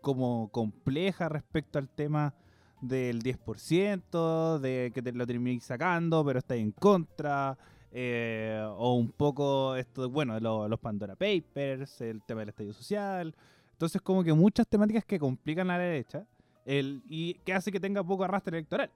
[0.02, 2.36] como compleja respecto al tema
[2.82, 7.58] del 10%, de que te lo terminéis sacando, pero estáis en contra,
[7.96, 13.36] eh, o un poco esto, bueno, lo- los Pandora Papers, el tema del estallido social.
[13.74, 16.26] Entonces, como que muchas temáticas que complican a la derecha
[16.66, 18.90] el, y que hace que tenga poco arrastre electoral.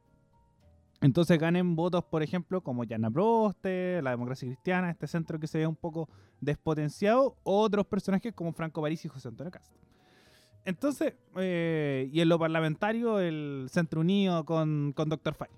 [0.99, 5.59] Entonces ganen votos, por ejemplo, como Yana Proste, la democracia cristiana, este centro que se
[5.59, 6.09] ve un poco
[6.41, 9.77] despotenciado, otros personajes como Franco París y José Antonio Castro.
[10.65, 15.35] Entonces, eh, y en lo parlamentario, el Centro Unido con, con Dr.
[15.35, 15.49] Fay.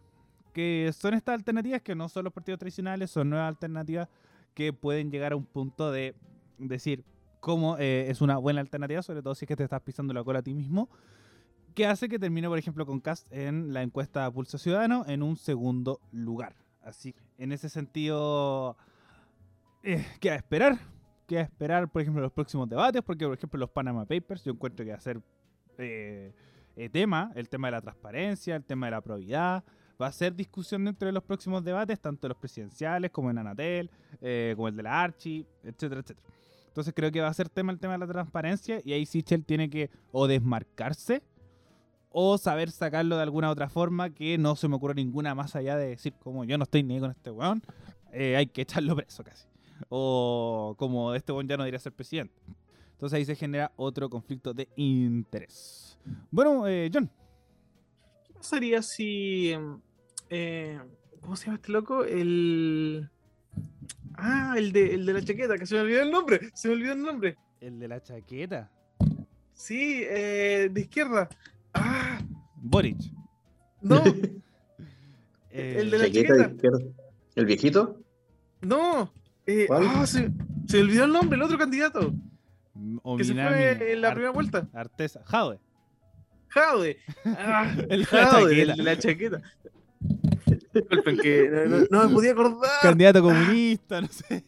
[0.53, 4.07] Que son estas alternativas que no son los partidos tradicionales, son nuevas alternativas
[4.53, 6.15] que pueden llegar a un punto de
[6.57, 7.03] decir
[7.39, 10.23] cómo eh, es una buena alternativa, sobre todo si es que te estás pisando la
[10.23, 10.89] cola a ti mismo,
[11.73, 15.37] que hace que termine, por ejemplo, con Cast en la encuesta Pulso Ciudadano en un
[15.37, 16.55] segundo lugar.
[16.81, 18.75] Así, en ese sentido,
[19.83, 20.79] eh, queda esperar.
[21.27, 24.83] Queda esperar, por ejemplo, los próximos debates, porque, por ejemplo, los Panama Papers, yo encuentro
[24.83, 25.21] que va a ser
[25.77, 26.33] eh,
[26.75, 29.63] eh, tema, el tema de la transparencia, el tema de la probidad,
[30.01, 33.89] va a ser discusión dentro de los próximos debates, tanto los presidenciales como en Anatel,
[34.21, 36.27] eh, como el de la Archi, etcétera, etcétera.
[36.67, 39.43] Entonces creo que va a ser tema el tema de la transparencia y ahí Sichel
[39.43, 41.23] tiene que o desmarcarse
[42.11, 45.75] o saber sacarlo de alguna otra forma que no se me ocurre ninguna más allá
[45.77, 47.61] de decir como yo no estoy ni con este weón,
[48.11, 49.47] eh, hay que echarlo preso casi.
[49.89, 52.33] O como este weón ya no debería ser presidente.
[52.91, 55.97] Entonces ahí se genera otro conflicto de interés.
[56.31, 57.09] Bueno, eh, John.
[58.25, 59.55] ¿Qué pasaría si.
[60.29, 60.79] Eh,
[61.21, 62.03] ¿Cómo se llama este loco?
[62.05, 63.09] El.
[64.15, 66.49] Ah, el de, el de la chaqueta, que se me olvidó el nombre.
[66.53, 67.37] Se me olvidó el nombre.
[67.61, 68.71] El de la chaqueta.
[69.53, 71.27] Sí, eh, de izquierda.
[71.73, 72.21] Ah,
[72.55, 72.97] Boric.
[73.81, 74.03] no,
[75.51, 76.55] Eh, El de la Chaqueta de chaqueta.
[76.55, 76.79] izquierda.
[77.35, 78.01] ¿El viejito?
[78.61, 79.13] no.
[79.45, 79.83] eh, ¿Cuál?
[79.87, 80.29] ah, se,
[80.67, 82.13] se me olvidó el nombre, el otro candidato.
[83.03, 84.67] o Que se fue en la Ar- primera vuelta.
[84.73, 85.21] Artesa.
[85.25, 85.59] Jade.
[87.25, 88.71] Ah, El la Jade, chaqueta.
[88.71, 89.41] el de la chaqueta.
[90.81, 92.69] Disculpen que no, no- no me podía acordar.
[92.81, 94.45] Candidato comunista, no sé.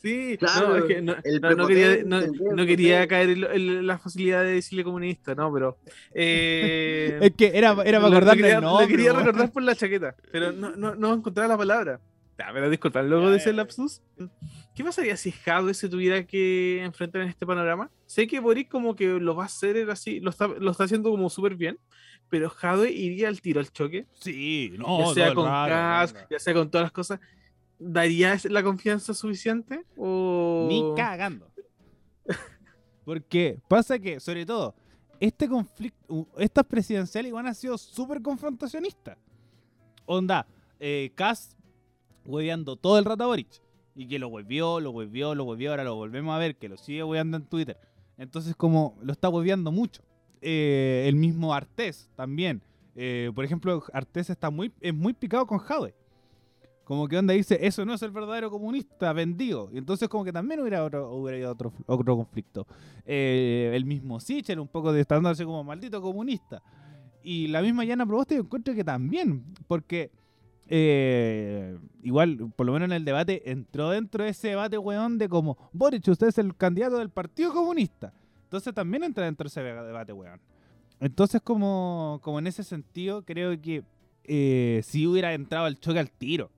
[0.00, 2.20] Sí, Claro, no, es que no, el no- no quería, no-
[2.54, 5.76] no quería caer en, en la facilidad de decirle comunista, no, pero.
[6.14, 8.88] eh, Es que era, era para acordarme quería, lo nombre.
[8.88, 12.00] quería recordar por la chaqueta, pero no, no, no encontraba la palabra.
[12.38, 14.00] Ya, pero disculpa, luego de ese lapsus,
[14.76, 17.90] ¿qué pasaría si Jadwe se tuviera que enfrentar en este panorama?
[18.06, 21.10] Sé que Boric como que lo va a hacer así, lo está, lo está haciendo
[21.10, 21.80] como súper bien,
[22.28, 26.06] pero Jadwe iría al tiro al choque, Sí, no, ya sea con venga.
[26.30, 27.20] ya sea con todas las cosas.
[27.78, 29.84] ¿Daría la confianza suficiente?
[29.96, 30.66] O...
[30.68, 31.50] Ni cagando.
[33.04, 34.74] Porque pasa que, sobre todo,
[35.20, 39.16] este conflicto, estas presidenciales igual han sido súper confrontacionistas.
[40.06, 40.46] Onda,
[40.80, 41.56] eh, Kass
[42.24, 43.48] hueveando todo el rato a Boric.
[43.94, 46.76] Y que lo volvió, lo volvió, lo volvió, ahora lo volvemos a ver, que lo
[46.76, 47.78] sigue hueveando en Twitter.
[48.16, 50.02] Entonces, como lo está hueveando mucho.
[50.40, 52.62] Eh, el mismo Artés también.
[52.94, 55.94] Eh, por ejemplo, Artés está muy, es muy picado con Jade.
[56.84, 59.68] Como que onda dice, eso no es el verdadero comunista, vendido.
[59.72, 62.66] Y entonces como que también hubiera otro, hubiera otro, otro conflicto.
[63.04, 66.62] Eh, el mismo Sichel, un poco de estándose como maldito comunista.
[67.22, 70.10] Y la misma Yana Proboste yo encuentro que también, porque
[72.02, 75.56] igual, por lo menos en el debate, entró dentro de ese debate, weón, de como,
[75.72, 78.14] Boric, usted es el candidato del Partido Comunista.
[78.48, 80.40] Entonces también entra dentro de ese debate, weón.
[81.00, 83.84] Entonces como, como en ese sentido, creo que
[84.24, 86.50] eh, si hubiera entrado al choque al tiro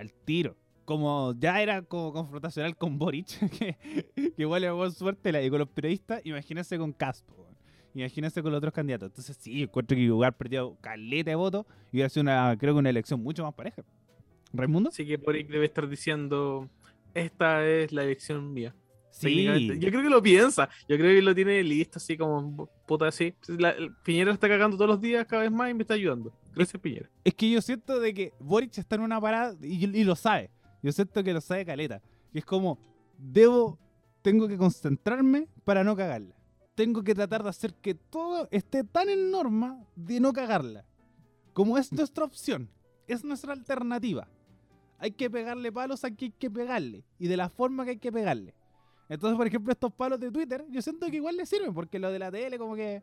[0.00, 0.56] al tiro.
[0.84, 3.26] Como ya era como confrontacional con Boric,
[3.58, 3.76] que,
[4.14, 7.34] que igual le buena suerte la, y con los periodistas, imagínense con Caspo.
[7.36, 7.54] weón.
[7.94, 9.08] Imagínense con los otros candidatos.
[9.10, 12.78] Entonces sí, encuentro que hubiera perdido caleta de votos y hubiera sido una, creo que
[12.78, 13.82] una elección mucho más pareja.
[14.52, 14.88] ¿Raimundo?
[14.88, 16.68] Así que Boric debe estar diciendo,
[17.14, 18.74] esta es la elección mía.
[19.10, 19.44] Sí.
[19.78, 20.68] Yo creo que lo piensa.
[20.88, 23.34] Yo creo que lo tiene listo así como puta así.
[23.48, 26.32] La- Piñera está cagando todos los días cada vez más y me está ayudando.
[26.54, 27.08] Gracias Piñera.
[27.24, 30.50] Es que yo siento de que Boric está en una parada y, y lo sabe.
[30.82, 32.00] Yo siento que lo sabe caleta.
[32.32, 32.78] Y es como,
[33.18, 33.78] debo,
[34.22, 36.34] tengo que concentrarme para no cagarla.
[36.74, 40.84] Tengo que tratar de hacer que todo esté tan en norma de no cagarla.
[41.52, 42.70] Como es nuestra opción,
[43.06, 44.28] es nuestra alternativa.
[44.98, 47.04] Hay que pegarle palos a quien hay que pegarle.
[47.18, 48.54] Y de la forma que hay que pegarle.
[49.10, 52.12] Entonces, por ejemplo, estos palos de Twitter, yo siento que igual le sirven, porque lo
[52.12, 53.02] de la tele como que...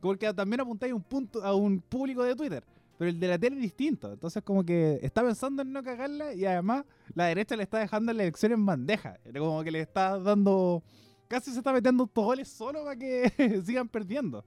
[0.00, 2.64] Porque también apuntáis un punto, a un público de Twitter.
[2.98, 4.12] Pero el de la tele es distinto.
[4.12, 6.84] Entonces, como que está pensando en no cagarla y además
[7.14, 9.16] la derecha le está dejando la elección en bandeja.
[9.32, 10.82] Como que le está dando.
[11.28, 14.44] Casi se está metiendo estos goles solo para que sigan perdiendo.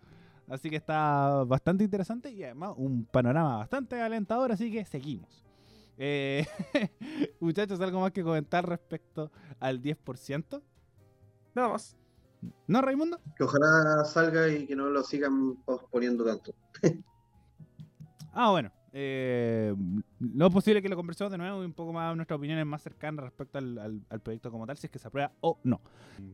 [0.50, 4.52] Así que está bastante interesante y además un panorama bastante alentador.
[4.52, 5.44] Así que seguimos.
[5.98, 6.46] Eh,
[7.40, 10.62] muchachos, ¿algo más que comentar respecto al 10%?
[11.58, 11.98] Nada más.
[12.68, 13.20] ¿No, Raimundo?
[13.36, 16.54] Que ojalá salga y que no lo sigan posponiendo tanto.
[18.40, 18.72] Ah, bueno.
[18.94, 19.74] eh,
[20.20, 23.26] lo posible que lo conversemos de nuevo y un poco más nuestras opiniones más cercanas
[23.26, 25.82] respecto al, al- al proyecto como tal, si es que se aprueba o no.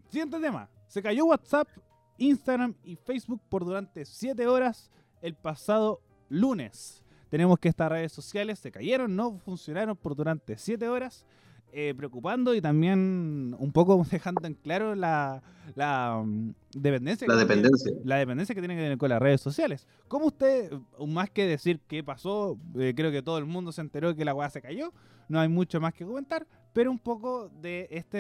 [0.09, 0.69] Siguiente tema.
[0.87, 1.69] Se cayó WhatsApp,
[2.17, 7.03] Instagram y Facebook por durante 7 horas el pasado lunes.
[7.29, 11.25] Tenemos que estas redes sociales se cayeron, no funcionaron por durante 7 horas.
[11.73, 15.41] Eh, preocupando y también un poco dejando en claro la,
[15.75, 17.91] la mm, dependencia La que tiene- dependencia.
[18.05, 19.87] la dependencia que tiene que tener con las redes sociales.
[20.07, 20.71] ¿Cómo usted,
[21.07, 24.33] más que decir qué pasó, eh, creo que todo el mundo se enteró que la
[24.33, 24.93] weá se cayó,
[25.29, 28.17] no hay mucho más que comentar, pero un poco de este,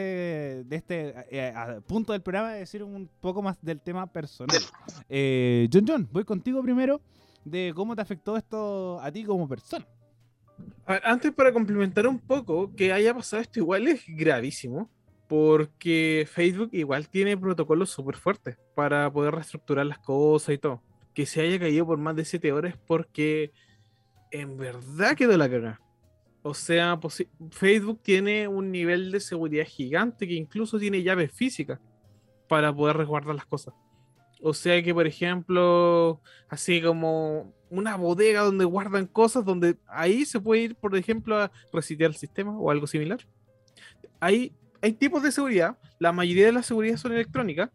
[0.65, 1.53] de este eh,
[1.87, 4.57] punto del programa, de decir un poco más del tema personal.
[5.09, 7.01] Eh, John John, voy contigo primero
[7.45, 9.85] de cómo te afectó esto a ti como persona.
[10.85, 14.89] A ver, antes para complementar un poco, que haya pasado esto igual es gravísimo,
[15.27, 20.81] porque Facebook igual tiene protocolos súper fuertes para poder reestructurar las cosas y todo.
[21.13, 23.51] Que se haya caído por más de 7 horas porque
[24.31, 25.79] en verdad quedó la cagada.
[26.41, 26.99] O sea,
[27.51, 31.79] Facebook tiene un nivel de seguridad gigante que incluso tiene llaves físicas
[32.49, 33.73] para poder resguardar las cosas.
[34.41, 40.39] O sea que, por ejemplo, así como una bodega donde guardan cosas, donde ahí se
[40.39, 43.19] puede ir, por ejemplo, a resetear el sistema o algo similar.
[44.19, 47.69] Hay, hay tipos de seguridad, la mayoría de las seguridades son electrónicas,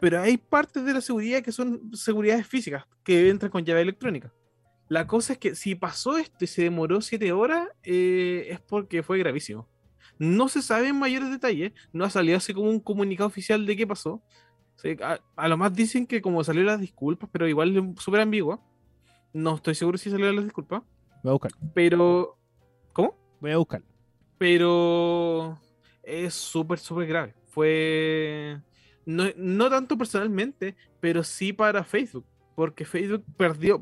[0.00, 4.32] Pero hay partes de la seguridad que son seguridades físicas, que entran con llave electrónica.
[4.88, 9.02] La cosa es que si pasó esto y se demoró siete horas, eh, es porque
[9.02, 9.68] fue gravísimo.
[10.18, 13.76] No se sabe en mayores detalles, no ha salido así como un comunicado oficial de
[13.76, 14.20] qué pasó.
[15.00, 18.60] A, a lo más dicen que como salió las disculpas, pero igual súper ambigua.
[19.34, 20.82] No estoy seguro si salió las disculpas.
[21.22, 21.52] Voy a buscar.
[21.74, 22.38] Pero.
[22.94, 23.18] ¿Cómo?
[23.40, 23.82] Voy a buscar.
[24.38, 25.60] Pero.
[26.02, 27.34] Es súper, súper grave.
[27.48, 28.58] Fue.
[29.04, 32.24] No, no tanto personalmente, pero sí para Facebook.
[32.54, 33.78] Porque Facebook perdió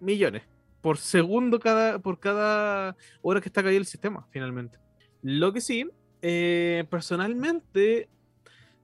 [0.00, 0.42] millones
[0.84, 4.78] por segundo cada, por cada hora que está caído el sistema, finalmente.
[5.22, 5.90] Lo que sí,
[6.20, 8.10] eh, personalmente,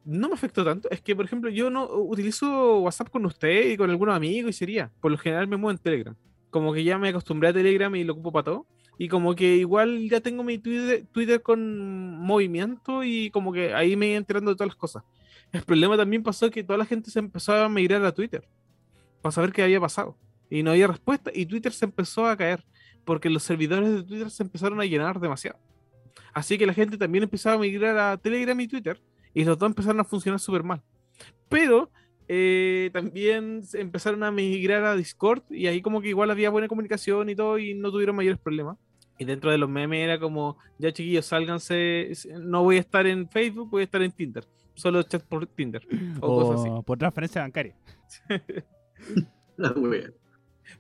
[0.04, 0.88] no me afectó tanto.
[0.90, 4.52] Es que, por ejemplo, yo no utilizo WhatsApp con usted y con algunos amigos y
[4.52, 4.90] sería.
[5.00, 6.16] Por lo general me muevo en Telegram.
[6.50, 8.66] Como que ya me acostumbré a Telegram y lo ocupo para todo.
[8.98, 13.96] Y como que igual ya tengo mi Twitter, Twitter con movimiento y como que ahí
[13.96, 15.04] me iba enterando de todas las cosas.
[15.52, 18.46] El problema también pasó que toda la gente se empezó a migrar a Twitter
[19.22, 20.16] para saber qué había pasado.
[20.50, 22.64] Y no había respuesta y Twitter se empezó a caer
[23.04, 25.58] porque los servidores de Twitter se empezaron a llenar demasiado.
[26.32, 29.00] Así que la gente también empezaba a migrar a Telegram y Twitter
[29.34, 30.82] y los dos empezaron a funcionar súper mal.
[31.48, 31.90] Pero
[32.28, 36.68] eh, también se empezaron a migrar a Discord y ahí como que igual había buena
[36.68, 38.76] comunicación y todo y no tuvieron mayores problemas.
[39.18, 43.28] Y dentro de los memes era como, ya chiquillos, sálganse, no voy a estar en
[43.28, 44.46] Facebook, voy a estar en Tinder.
[44.74, 45.86] Solo chat por Tinder.
[46.20, 46.70] O, cosas así.
[46.72, 47.76] O por transferencia bancaria.
[49.56, 50.10] La wea.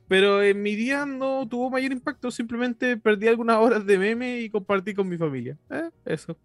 [0.08, 4.48] Pero en mi día no tuvo mayor impacto, simplemente perdí algunas horas de meme y
[4.50, 5.58] compartí con mi familia.
[5.68, 6.36] Eh, eso.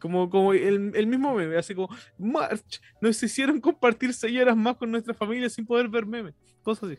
[0.00, 1.88] Como, como el, el mismo meme, así como,
[2.18, 6.34] March, nos hicieron compartir seis horas más con nuestra familia sin poder ver memes.
[6.62, 6.98] Cosas así.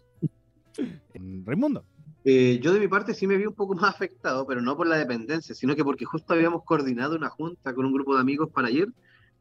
[1.46, 1.84] Raimundo.
[2.24, 4.88] Eh, yo de mi parte sí me vi un poco más afectado, pero no por
[4.88, 8.50] la dependencia, sino que porque justo habíamos coordinado una junta con un grupo de amigos
[8.54, 8.88] para ayer.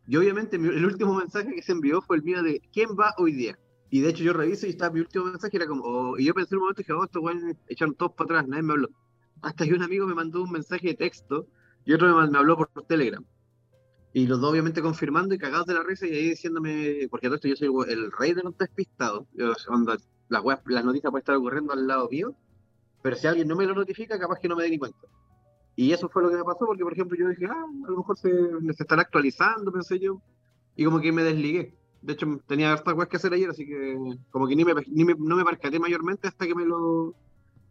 [0.07, 3.33] Y obviamente el último mensaje que se envió fue el mío de ¿quién va hoy
[3.33, 3.59] día?
[3.91, 6.35] Y de hecho yo reviso y estaba mi último mensaje, era como, oh, y yo
[6.35, 8.73] pensé en un momento y dije, oh, estos weones echaron todos para atrás, nadie me
[8.73, 8.89] habló.
[9.43, 11.47] Hasta que un amigo me mandó un mensaje de texto
[11.85, 13.25] y otro me, me habló por Telegram.
[14.13, 17.37] Y los dos obviamente confirmando y cagados de la risa y ahí diciéndome, porque todo
[17.37, 19.97] esto yo soy el rey de los despistados, yo, cuando
[20.29, 22.35] las, las noticias pueden estar ocurriendo al lado mío,
[23.03, 24.99] pero si alguien no me lo notifica, capaz que no me dé ni cuenta.
[25.77, 27.99] Y eso fue lo que me pasó, porque por ejemplo yo dije, ah, a lo
[27.99, 28.31] mejor se,
[28.75, 30.21] se están actualizando, pensé yo,
[30.77, 31.75] y como que me desligué.
[32.03, 33.97] De hecho, tenía hartas cosas que hacer ayer, así que
[34.31, 37.15] como que ni me, ni me- no me percaté mayormente hasta que me lo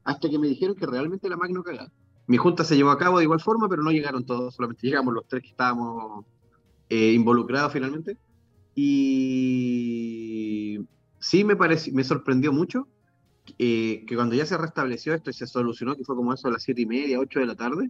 [0.04, 1.92] hasta que me dijeron que realmente la Mac no cagaba.
[2.30, 5.16] Mi junta se llevó a cabo de igual forma, pero no llegaron todos, solamente llegamos
[5.16, 6.26] los tres que estábamos
[6.88, 8.18] eh, involucrados finalmente.
[8.76, 9.98] Y
[11.18, 12.88] sí me pareció, me sorprendió mucho
[13.58, 16.52] eh, que cuando ya se restableció esto y se solucionó, que fue como eso a
[16.52, 17.90] las siete y media, 8 de la tarde,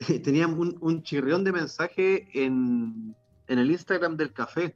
[0.24, 3.14] teníamos un, un chirrión de mensaje en,
[3.46, 4.74] en el Instagram del café,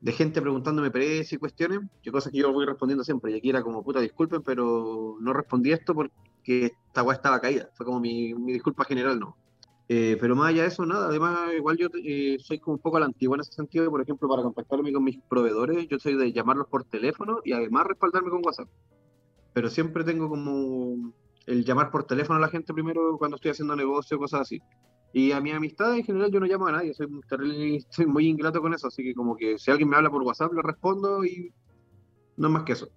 [0.00, 3.50] de gente preguntándome precio y cuestiones, que cosas que yo voy respondiendo siempre, y aquí
[3.50, 5.94] era como, puta, disculpen, pero no respondí esto
[6.48, 9.36] porque esta weá estaba caída, fue como mi, mi disculpa general, ¿no?
[9.90, 12.96] Eh, pero más allá de eso, nada, además igual yo eh, soy como un poco
[12.98, 16.16] a la antigua en ese sentido, por ejemplo, para contactarme con mis proveedores, yo soy
[16.16, 18.68] de llamarlos por teléfono y además respaldarme con WhatsApp.
[19.54, 21.12] Pero siempre tengo como
[21.46, 24.60] el llamar por teléfono a la gente primero cuando estoy haciendo negocio, cosas así.
[25.12, 27.08] Y a mi amistad en general yo no llamo a nadie, soy,
[28.06, 30.62] muy ingrato con eso, así que como que si alguien me habla por WhatsApp le
[30.62, 31.52] respondo y
[32.36, 32.88] no más que eso.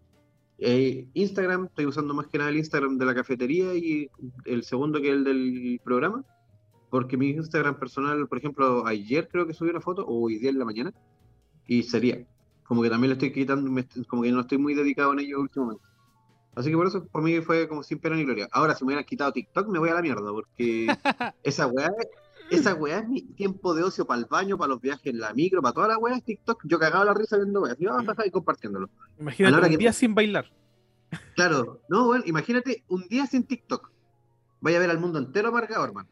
[0.64, 4.09] Eh, Instagram, estoy usando más que nada el Instagram de la cafetería y
[4.45, 6.24] el segundo que es el del programa,
[6.91, 10.51] porque mi Instagram personal, por ejemplo, ayer creo que subí una foto, o hoy día
[10.51, 10.93] en la mañana,
[11.66, 12.24] y sería.
[12.64, 15.41] Como que también le estoy quitando, me- como que no estoy muy dedicado en ello
[15.41, 15.84] últimamente.
[16.53, 18.47] Así que por eso, por mí fue como sin pena ni gloria.
[18.51, 20.86] Ahora, si me hubieran quitado TikTok, me voy a la mierda, porque
[21.43, 21.91] esa weá,
[22.51, 25.33] esa weá es mi tiempo de ocio para el baño, para los viajes en la
[25.33, 26.61] micro, para toda la weá es TikTok.
[26.65, 28.89] Yo cagaba la risa viendo weá, y, ah, jaja, y compartiéndolo.
[29.19, 30.51] Imagínate A un que- día sin bailar.
[31.35, 33.91] Claro, no, bueno, imagínate un día sin TikTok.
[34.61, 36.07] Vaya a ver al mundo entero amargado, hermano.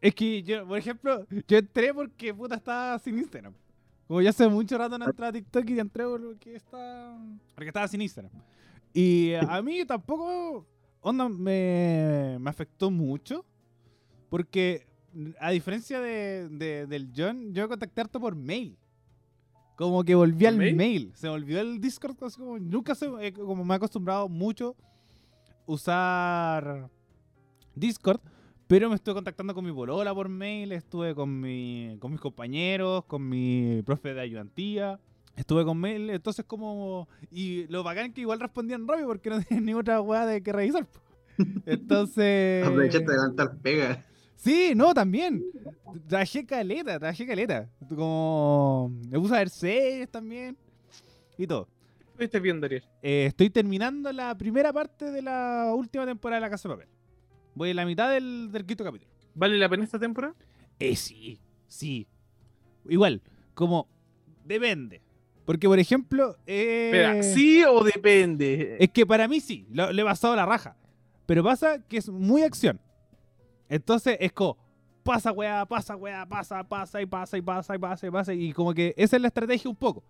[0.00, 3.52] Es que yo, por ejemplo, yo entré porque puta estaba sin Instagram.
[4.08, 7.16] Como ya hace mucho rato no entraba a TikTok y entré porque está.
[7.54, 8.32] Porque estaba sin Instagram.
[8.94, 10.66] Y a mí tampoco.
[11.02, 13.44] Onda me, me afectó mucho.
[14.30, 14.86] Porque
[15.40, 18.76] a diferencia de, de- del John, yo contacté harto por mail.
[19.76, 20.76] Como que volví ¿Por al mail?
[20.76, 21.12] mail?
[21.14, 22.16] Se volvió el Discord.
[22.24, 23.06] así como, nunca se.
[23.20, 24.76] eh, como me he acostumbrado mucho
[25.66, 26.88] usar
[27.74, 28.20] Discord.
[28.66, 33.04] Pero me estuve contactando con mi polola por mail, estuve con, mi, con mis compañeros,
[33.06, 35.00] con mi profe de ayudantía,
[35.34, 37.08] estuve con mail, entonces como...
[37.32, 40.40] Y lo bacán es que igual respondían rápido porque no tenían ni otra weá de
[40.40, 40.86] que revisar.
[41.66, 42.64] Entonces...
[42.64, 44.04] Aprovechaste de adelantar pega.
[44.42, 45.44] Sí, no, también.
[46.08, 47.68] Trabajé caleta, trabajé caleta.
[47.88, 48.90] Como.
[49.10, 50.56] Me puse a ver series también.
[51.36, 51.68] Y todo.
[52.16, 52.82] ¿Qué estás viendo, Ariel?
[53.02, 56.88] Eh, estoy terminando la primera parte de la última temporada de La Casa de Papel.
[57.54, 59.10] Voy en la mitad del, del quinto capítulo.
[59.34, 60.34] ¿Vale la pena esta temporada?
[60.78, 61.38] Eh, sí,
[61.68, 62.06] sí.
[62.88, 63.20] Igual,
[63.54, 63.88] como.
[64.44, 65.02] Depende.
[65.44, 66.36] Porque, por ejemplo.
[66.46, 68.76] eh, Espera, ¿sí o depende?
[68.80, 70.76] Es que para mí sí, lo- le he pasado la raja.
[71.26, 72.80] Pero pasa que es muy acción.
[73.70, 74.58] Entonces es como,
[75.02, 78.34] pasa, weá, pasa, weá, pasa, pasa y pasa y pasa y pasa y pasa.
[78.34, 80.02] Y como que esa es la estrategia un poco.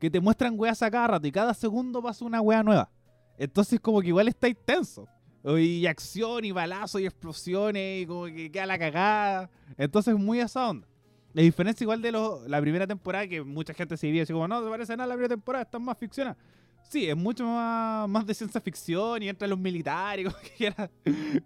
[0.00, 2.90] Que te muestran weas a cada rato y cada segundo pasa una wea nueva.
[3.36, 5.06] Entonces como que igual está intenso.
[5.44, 9.50] Y acción y balazo y explosiones y como que queda la cagada.
[9.76, 10.86] Entonces es muy esa onda.
[11.34, 14.48] La diferencia igual de los- la primera temporada que mucha gente se diría así como,
[14.48, 16.36] no, no parece nada la primera temporada, está más ficcionada.
[16.88, 20.90] Sí, es mucho más, de ciencia ficción y entran los militares, como que, era-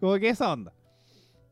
[0.01, 0.73] como que esa onda.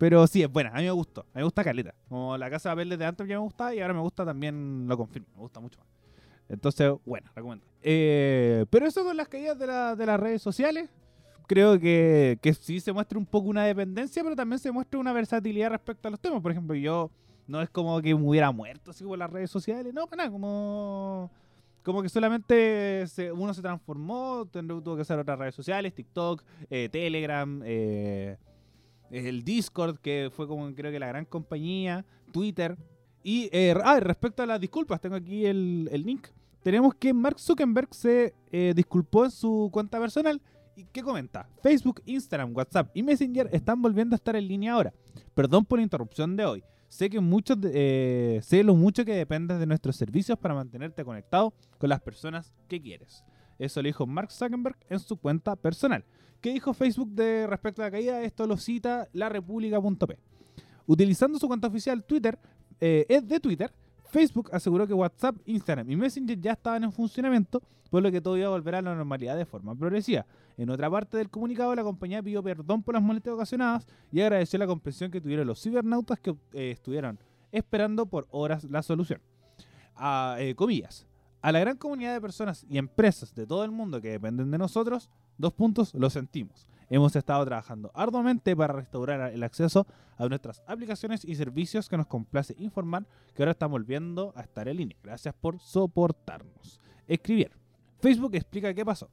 [0.00, 1.20] Pero sí, es buena, a mí me gustó.
[1.20, 1.94] A mí me gusta Caleta.
[2.08, 4.86] Como la casa de papel desde antes ya me gustaba y ahora me gusta también,
[4.88, 5.88] lo confirmo, me gusta mucho más.
[6.48, 7.66] Entonces, bueno, recomiendo.
[7.82, 10.88] Eh, pero eso con las caídas de, de las redes sociales,
[11.46, 15.12] creo que, que sí se muestra un poco una dependencia, pero también se muestra una
[15.12, 16.40] versatilidad respecto a los temas.
[16.40, 17.10] Por ejemplo, yo
[17.46, 20.30] no es como que me hubiera muerto así por las redes sociales, no, para nada,
[20.32, 21.30] como,
[21.84, 26.88] como que solamente se- uno se transformó, tuvo que hacer otras redes sociales, TikTok, eh,
[26.90, 28.38] Telegram, eh,
[29.10, 32.76] el Discord, que fue como creo que la gran compañía, Twitter.
[33.22, 36.28] Y eh, ah, respecto a las disculpas, tengo aquí el, el link.
[36.62, 40.40] Tenemos que Mark Zuckerberg se eh, disculpó en su cuenta personal.
[40.76, 41.48] ¿Y qué comenta?
[41.62, 44.92] Facebook, Instagram, WhatsApp y Messenger están volviendo a estar en línea ahora.
[45.34, 46.64] Perdón por la interrupción de hoy.
[46.88, 51.54] Sé que muchos eh, sé lo mucho que dependes de nuestros servicios para mantenerte conectado
[51.78, 53.24] con las personas que quieres.
[53.58, 56.04] Eso le dijo Mark Zuckerberg en su cuenta personal.
[56.40, 58.22] ¿Qué dijo Facebook de respecto a la caída?
[58.22, 60.18] Esto lo cita larepublica.p.
[60.86, 62.38] Utilizando su cuenta oficial Twitter,
[62.80, 63.72] eh, de Twitter,
[64.10, 68.36] Facebook aseguró que WhatsApp, Instagram y Messenger ya estaban en funcionamiento, por lo que todo
[68.36, 70.26] iba a volver a la normalidad de forma progresiva.
[70.56, 74.58] En otra parte del comunicado, la compañía pidió perdón por las molestias ocasionadas y agradeció
[74.58, 77.18] la comprensión que tuvieron los cibernautas que eh, estuvieron
[77.52, 79.20] esperando por horas la solución.
[79.94, 81.06] A, eh, comillas.
[81.42, 84.58] A la gran comunidad de personas y empresas de todo el mundo que dependen de
[84.58, 85.10] nosotros,
[85.40, 86.66] dos puntos, lo sentimos.
[86.88, 89.86] Hemos estado trabajando arduamente para restaurar el acceso
[90.18, 94.68] a nuestras aplicaciones y servicios que nos complace informar que ahora estamos volviendo a estar
[94.68, 94.98] en línea.
[95.02, 96.80] Gracias por soportarnos.
[97.06, 97.52] Escribir.
[98.00, 99.08] Facebook explica qué pasó.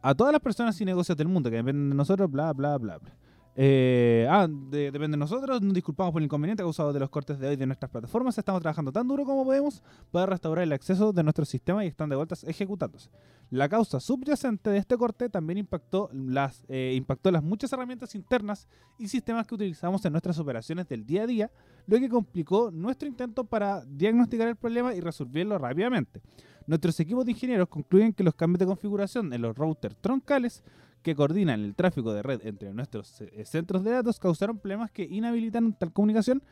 [0.00, 2.98] A todas las personas y negocios del mundo que dependen de nosotros, bla, bla, bla,
[2.98, 3.16] bla.
[3.60, 5.60] Eh, ah, de- depende de nosotros.
[5.60, 8.38] Nos disculpamos por el inconveniente causado de los cortes de hoy de nuestras plataformas.
[8.38, 9.82] Estamos trabajando tan duro como podemos
[10.12, 13.10] para restaurar el acceso de nuestros sistemas y están de vueltas ejecutándose.
[13.50, 18.68] La causa subyacente de este corte también impactó las, eh, impactó las muchas herramientas internas
[18.96, 21.50] y sistemas que utilizamos en nuestras operaciones del día a día,
[21.88, 26.20] lo que complicó nuestro intento para diagnosticar el problema y resolverlo rápidamente.
[26.68, 30.62] Nuestros equipos de ingenieros concluyen que los cambios de configuración en los routers troncales
[31.02, 35.04] que coordinan el tráfico de red entre nuestros eh, centros de datos causaron problemas que
[35.04, 36.42] inhabilitaron tal comunicación.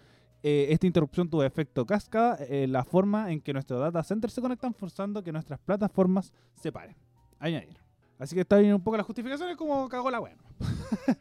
[0.42, 4.40] Eh, esta interrupción tuvo efecto cascada en la forma en que nuestros data centers se
[4.40, 6.96] conectan, forzando que nuestras plataformas se paren.
[7.38, 7.78] Añadir.
[8.18, 10.36] Así que está bien un poco la justificación, es como cagó la wea.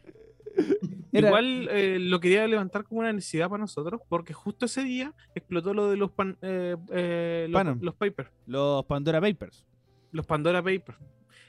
[1.12, 5.14] Era- Igual eh, lo quería levantar como una necesidad para nosotros, porque justo ese día
[5.34, 9.66] explotó lo de los, pan, eh, eh, los, los papers, Los Pandora Papers.
[10.12, 10.98] los Pandora Papers.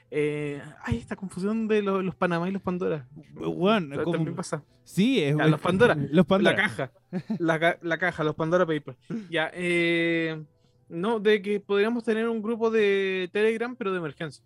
[0.09, 3.05] Eh, ay, esta confusión de lo- los Panamá y los Pandora.
[3.33, 4.63] Bueno, También pasa.
[4.83, 5.95] Sí, es, Ya, los Pandora.
[5.95, 6.55] Los Pandora.
[6.55, 6.91] La caja.
[7.39, 8.97] La, ca- la caja, los Pandora Papers.
[9.29, 10.41] Ya, eh,
[10.87, 14.43] no, de que podríamos tener un grupo de Telegram, pero de emergencia.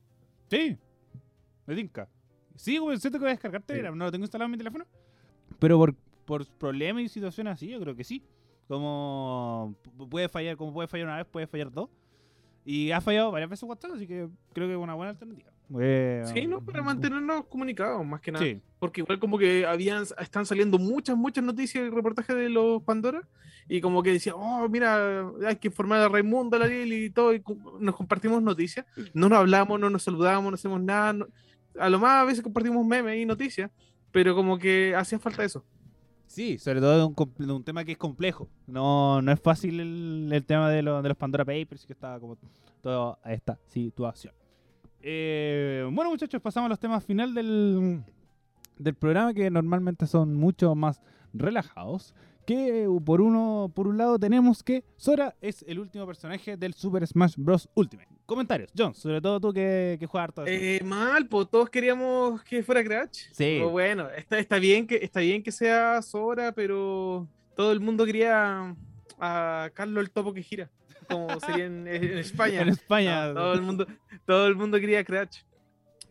[0.49, 0.78] Sí.
[1.68, 2.09] Me tinca.
[2.55, 3.95] Sí, güey, siento que voy a descargar Telegram.
[3.95, 4.86] No lo tengo instalado en mi teléfono.
[5.59, 5.93] Pero por,
[6.26, 8.23] por problemas y situaciones así, yo creo que sí.
[8.68, 11.90] Como pu- puede fallar, como puede fallar una vez, puede fallar dos.
[12.66, 15.50] Y ha fallado varias veces WhatsApp, así que creo que es una buena alternativa.
[15.80, 16.64] Eh, Sí, ¿no?
[16.64, 18.44] Para mantenernos comunicados, más que nada.
[18.46, 22.84] Sí, Porque igual como que habían, están saliendo muchas, muchas noticias y reportajes de los
[22.84, 23.28] Pandora.
[23.70, 27.10] Y como que decía, oh, mira, hay que informar a Raimundo, a la Lili y
[27.10, 27.34] todo.
[27.34, 27.42] Y
[27.80, 28.86] nos compartimos noticias.
[29.14, 31.14] No nos hablamos, no nos saludamos, no hacemos nada.
[31.14, 31.28] no-
[31.80, 33.72] a lo más a veces compartimos memes y noticias.
[34.12, 35.64] Pero como que hacía falta eso.
[36.32, 37.16] Sí, sobre todo de un,
[37.48, 38.48] de un tema que es complejo.
[38.68, 42.38] No, no es fácil el, tema de, lo- de los Pandora Papers, que está como
[42.82, 44.34] toda esta situación.
[45.02, 48.03] Eh, bueno, muchachos, pasamos a los temas final del,
[48.78, 51.02] del programa que normalmente son mucho más
[51.34, 52.14] relajados.
[52.45, 56.74] Que uh, por uno, por un lado tenemos que Sora es el último personaje del
[56.74, 57.70] Super Smash Bros.
[57.76, 58.10] Ultimate.
[58.32, 60.44] Comentarios, John, sobre todo tú que, que juegas harto.
[60.48, 63.26] Eh, mal, pues todos queríamos que fuera Crash.
[63.34, 63.58] Sí.
[63.58, 67.28] Pero bueno, está, está, bien que, está bien que sea Sora, pero
[67.58, 68.74] todo el mundo quería
[69.20, 70.70] a Carlos el Topo que gira,
[71.10, 72.62] como sería en, en España.
[72.62, 73.28] En España.
[73.28, 73.88] No, todo, el mundo,
[74.26, 75.41] todo el mundo quería Crash.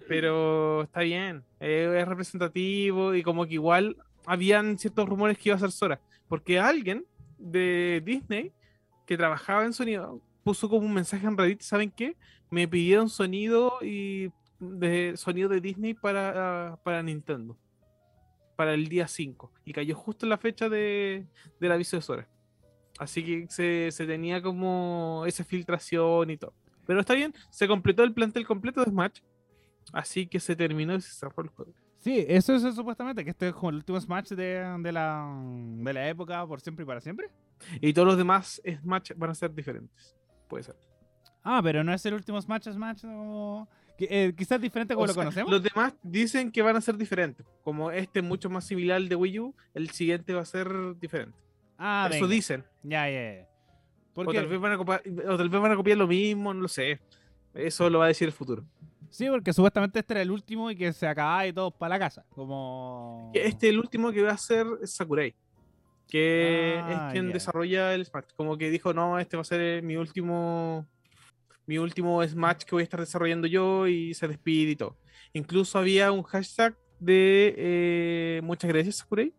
[0.07, 5.57] Pero está bien, eh, es representativo y como que igual habían ciertos rumores que iba
[5.57, 5.99] a ser Sora.
[6.29, 7.07] Porque alguien
[7.39, 8.53] de Disney
[9.07, 12.17] que trabajaba en sonido puso como un mensaje en Reddit, ¿saben qué?
[12.51, 17.57] Me pidieron sonido y de sonido de Disney para, para Nintendo.
[18.57, 19.53] Para el día 5.
[19.65, 21.27] Y cayó justo en la fecha de,
[21.59, 22.29] del aviso de Sora.
[22.99, 26.53] Así que se, se tenía como esa filtración y todo.
[26.87, 29.21] Pero está bien, se completó el plantel completo de Smash.
[29.93, 31.73] Así que se terminó y se cerró el juego.
[31.99, 35.31] Sí, eso es supuestamente, que este es como el último Smash de, de, la,
[35.77, 37.31] de la época por siempre y para siempre.
[37.81, 40.17] Y todos los demás Smash van a ser diferentes.
[40.51, 40.77] Puede ser.
[41.43, 43.67] Ah, pero no es el último Smash Smash o...
[43.97, 45.51] que, eh, quizás diferente como O lo sea, conocemos.
[45.51, 47.47] Los demás dicen que van a ser diferentes.
[47.65, 50.69] Como este es mucho más similar al de Wii U, el siguiente va a ser
[50.99, 51.39] diferente.
[51.79, 52.35] Ah, Eso venga.
[52.35, 52.65] dicen.
[52.83, 53.49] Ya, ya, ya.
[54.11, 56.53] O Porque, tal, vez van a copiar, o tal vez van a copiar lo mismo,
[56.53, 57.01] no lo sé.
[57.55, 58.65] Eso lo va a decir el futuro.
[59.09, 61.99] sí, porque supuestamente este era el último y que se acababa y todos para la
[61.99, 62.25] casa.
[62.29, 63.31] Como...
[63.35, 65.35] Este el último que va a ser es Sakurai.
[66.11, 67.33] Que Ah, es quien ya.
[67.35, 68.25] desarrolla el Smash.
[68.37, 70.87] Como que dijo, no, este va a ser mi último.
[71.67, 74.97] Mi último Smash que voy a estar desarrollando yo y se despide y todo.
[75.33, 79.33] Incluso había un hashtag de eh, muchas gracias Sakurai.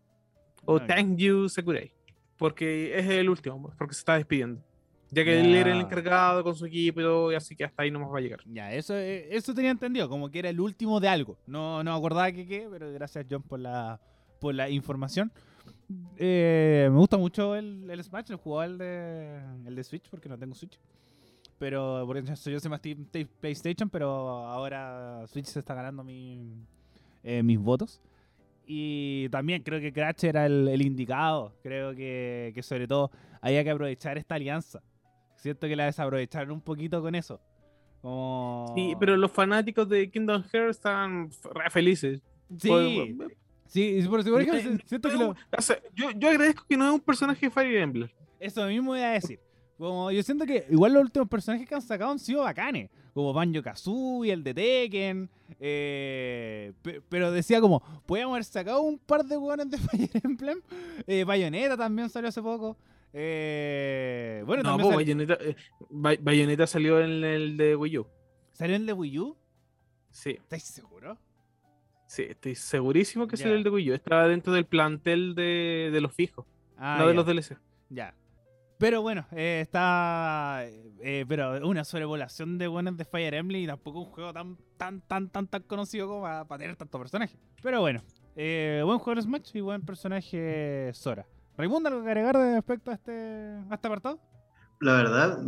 [0.64, 0.94] O Ah, ya.
[0.96, 1.92] thank you Sakurai.
[2.38, 4.62] Porque es el último, pues, porque se está despidiendo.
[5.10, 7.90] Ya que él era el encargado con su equipo y todo, así que hasta ahí
[7.90, 8.40] nomás va a llegar.
[8.46, 11.36] Ya, eso, eh, eso tenía entendido, como que era el último de algo.
[11.46, 14.00] No, no acordaba que qué, pero gracias John por la,
[14.40, 15.30] por la información.
[16.16, 20.28] Eh, me gusta mucho el, el Smash, el jugaba el de, el de Switch porque
[20.28, 20.78] no tengo Switch.
[21.58, 24.08] Pero porque yo soy más team team PlayStation, pero
[24.46, 26.54] ahora Switch se está ganando mi,
[27.22, 28.00] eh, mis votos.
[28.66, 31.52] Y también creo que Crash era el, el indicado.
[31.62, 33.10] Creo que, que sobre todo
[33.40, 34.82] había que aprovechar esta alianza.
[35.36, 37.40] Siento que la desaprovecharon un poquito con eso.
[38.00, 38.72] Como...
[38.76, 42.22] Sí, pero los fanáticos de Kingdom Hearts están re felices.
[42.58, 43.16] Sí,
[43.72, 46.64] sí, por, por ejemplo, No, si- siento que no, lo- o sea, yo, yo agradezco
[46.68, 48.08] que no es un personaje de Fire Emblem.
[48.38, 49.40] eso mismo iba a decir.
[49.78, 52.88] Como yo siento que igual los últimos personajes que han sacado han sido bacanes.
[53.14, 55.28] Como Banjo Kazooie, el de Tekken.
[55.58, 59.78] eh, pe- pero decía como, podíamos haber sacado un par de hueones de
[60.08, 60.60] Fire Emblem.
[61.06, 62.76] Eh, Bayonetta también salió hace poco.
[63.12, 65.56] Eh, bueno, No, también po, sal- Bayonetta, eh,
[65.90, 68.06] Bay- Bayonetta salió en el de Wii U.
[68.52, 69.36] salió el de Wii U.
[70.10, 71.18] Sí, ¿Estáis seguros?
[72.12, 73.94] Sí, estoy segurísimo que salió el de Wii U.
[73.94, 77.56] Estaba dentro del plantel de, de los fijos, Ah, no de los DLC.
[77.88, 78.14] Ya.
[78.78, 80.64] Pero bueno, eh, está.
[80.66, 85.00] eh, pero una sobrepoblación de buenos de Fire Emblem y tampoco un juego tan, tan,
[85.02, 87.38] tan, tan, tan conocido como para, tener tantos personajes.
[87.62, 88.02] Pero bueno,
[88.34, 91.26] eh, buen juego de Smash y buen personaje Sora.
[91.56, 94.18] Raimundo, ¿algo que agregar respecto a este, a este apartado?
[94.80, 95.38] La verdad,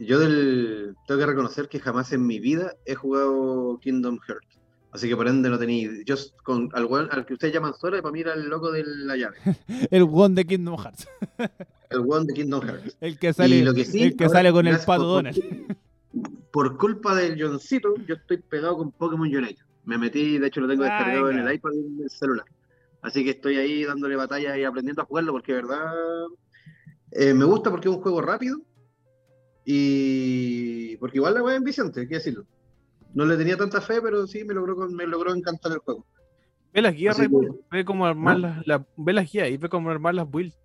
[0.00, 4.49] yo del, tengo que reconocer que jamás en mi vida he jugado Kingdom Hearts.
[4.92, 5.88] Así que por ende no tenía.
[6.04, 9.16] Yo con al, al que ustedes llaman Sora, para mí era el loco de la
[9.16, 9.36] llave.
[9.90, 11.06] El one de Kingdom Hearts.
[11.90, 12.96] El one de Kingdom Hearts.
[13.00, 15.06] El que sale, y lo que sí, el que ahora, sale con el pato por-
[15.06, 15.76] Donald.
[16.50, 19.60] Por culpa del Johncito, yo estoy pegado con Pokémon Unite.
[19.84, 22.46] Me metí, de hecho lo tengo Ah, descargado en el iPad y en el celular.
[23.02, 25.92] Así que estoy ahí dándole batalla y aprendiendo a jugarlo porque de verdad
[27.12, 28.58] eh, me gusta porque es un juego rápido
[29.64, 32.44] y porque igual la weá es enviciante, hay que decirlo.
[33.14, 36.06] No le tenía tanta fe, pero sí me logró, me logró encantar el juego.
[36.72, 37.28] Ve las guías, que-.
[37.70, 38.48] Ve cómo armar ¿No?
[38.48, 40.56] las, la- ve las guías y ve cómo armar las builds.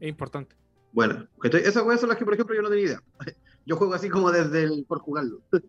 [0.00, 0.54] Es importante.
[0.92, 3.02] Bueno, esas weas son las que, por ejemplo, yo no tenía idea.
[3.68, 5.40] Yo juego así como desde el por jugarlo.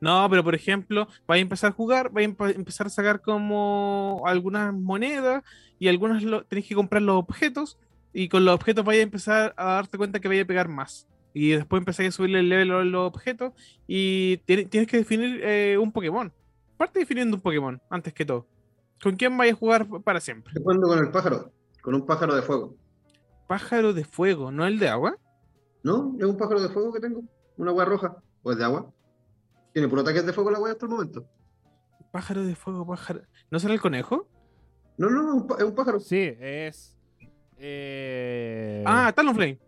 [0.00, 3.22] No, pero por ejemplo, vais a empezar a jugar, vais a empe- empezar a sacar
[3.22, 5.42] como algunas monedas
[5.78, 7.78] y algunas lo- tenéis que comprar los objetos
[8.12, 11.06] y con los objetos vais a empezar a darte cuenta que vais a pegar más.
[11.34, 13.52] Y después empezáis a subirle el level a los objetos
[13.88, 16.32] y tiene- tienes que definir eh, un Pokémon.
[16.76, 18.46] Parte definiendo un Pokémon, antes que todo.
[19.02, 20.50] ¿Con quién vais a jugar para siempre?
[20.50, 21.52] Estoy jugando con el pájaro,
[21.82, 22.76] con un pájaro de fuego.
[23.48, 25.18] Pájaro de fuego, no el de agua.
[25.82, 26.14] ¿No?
[26.18, 27.22] Es un pájaro de fuego que tengo.
[27.56, 28.16] Una wea roja.
[28.42, 28.90] ¿O es de agua?
[29.72, 31.26] Tiene puro ataques de fuego la wea hasta el momento.
[32.12, 33.22] Pájaro de fuego, pájaro.
[33.50, 34.28] ¿No será el conejo?
[34.96, 35.98] No, no, no, es un pá- es un pájaro.
[36.00, 36.96] Sí, es.
[37.58, 39.58] Eh, Ah, Talonflame.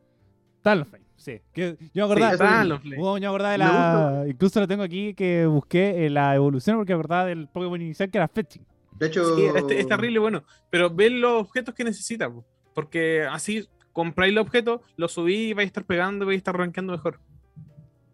[0.63, 1.40] Talonflame, sí.
[1.53, 4.24] Que yo me acordaba, Sí, yo me de Me la.
[4.28, 8.11] Incluso lo tengo aquí que busqué eh, la evolución porque me acordaba del Pokémon inicial
[8.11, 8.65] que era Fetching.
[8.98, 10.44] De hecho, Sí, este- es terrible, bueno.
[10.70, 12.44] Pero ven los objetos que necesitas, po,
[12.74, 16.39] porque así compráis los objetos, los subís y vais a estar pegando y vais a
[16.39, 17.19] estar rankeando mejor.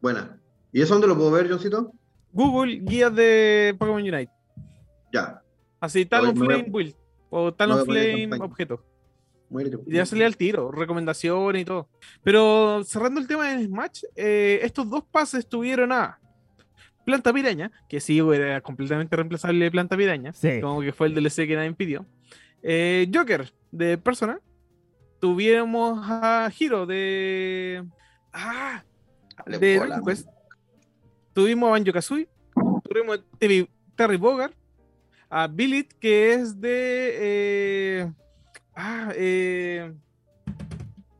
[0.01, 0.39] buena.
[0.72, 1.93] ¿Y eso dónde lo puedo ver, Johncito?
[2.32, 4.30] Google, guías de Pokémon Unite.
[5.12, 5.43] Ya.
[5.78, 6.94] Así, Talonflame me Build.
[7.28, 8.44] O Talonflame campaña.
[8.44, 8.84] Objeto.
[9.53, 9.77] Muérete.
[9.87, 11.89] Y ya salía al tiro, recomendaciones y todo.
[12.24, 16.19] Pero cerrando el tema de Smash, eh, estos dos pases tuvieron a
[17.05, 20.61] Planta Piraña, que sí era completamente reemplazable de Planta Piraña, Sí.
[20.61, 22.07] como que fue el DLC que nadie pidió.
[22.62, 24.41] Eh, Joker de Persona.
[25.20, 27.85] Tuvimos a Hiro de.
[28.33, 28.83] Ah,
[29.47, 30.29] Dale de Dragon Quest.
[31.33, 32.29] Tuvimos a Banjo Kazooie.
[32.89, 34.53] Tuvimos a Terry, Terry Bogard.
[35.29, 36.70] A Billit, que es de.
[37.20, 38.12] eh,
[38.74, 39.93] ah, eh,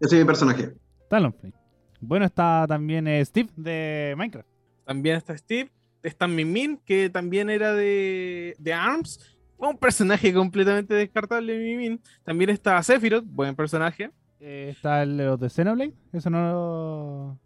[0.01, 0.73] Ese es mi personaje.
[1.09, 1.55] Talonflame.
[2.01, 4.49] Bueno, está también eh, Steve de Minecraft.
[4.85, 5.71] También está Steve.
[6.03, 9.21] Está Min Min, que también era de, de ARMS.
[9.57, 12.01] Un personaje completamente descartable, Min Min.
[12.25, 14.11] También está Sephiroth, buen personaje.
[14.41, 15.95] Eh, está el de los de Xenoblade.
[16.13, 17.39] ¿Eso no lo,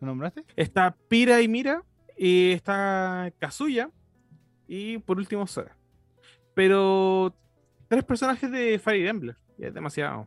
[0.00, 0.44] lo nombraste?
[0.56, 1.82] Está Pira y Mira.
[2.18, 3.90] Y está Kazuya.
[4.68, 5.76] Y por último, Sora.
[6.52, 7.34] Pero
[7.88, 9.36] tres personajes de Fire Emblem.
[9.58, 10.26] Ya es demasiado.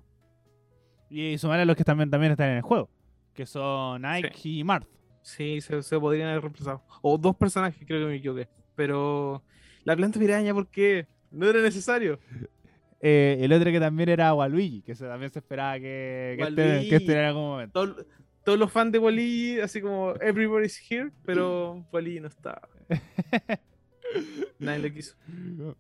[1.10, 2.90] Y sumar a los que también, también están en el juego.
[3.34, 4.88] Que son Ike y Marth.
[5.22, 6.84] Sí, se, se podrían haber reemplazado.
[7.02, 8.48] O dos personajes, creo que me equivoqué.
[8.76, 9.44] Pero
[9.84, 11.08] la planta piraña, ¿por qué?
[11.32, 12.20] No era necesario.
[13.00, 16.90] Eh, el otro que también era Waluigi, que se- también se esperaba que, que, esté,
[16.90, 17.72] que esté en algún momento.
[17.94, 18.06] Todo-
[18.44, 22.60] todos los fans de Wally, así como Everybody's here, pero Wally no está.
[24.60, 25.16] Nadie lo quiso.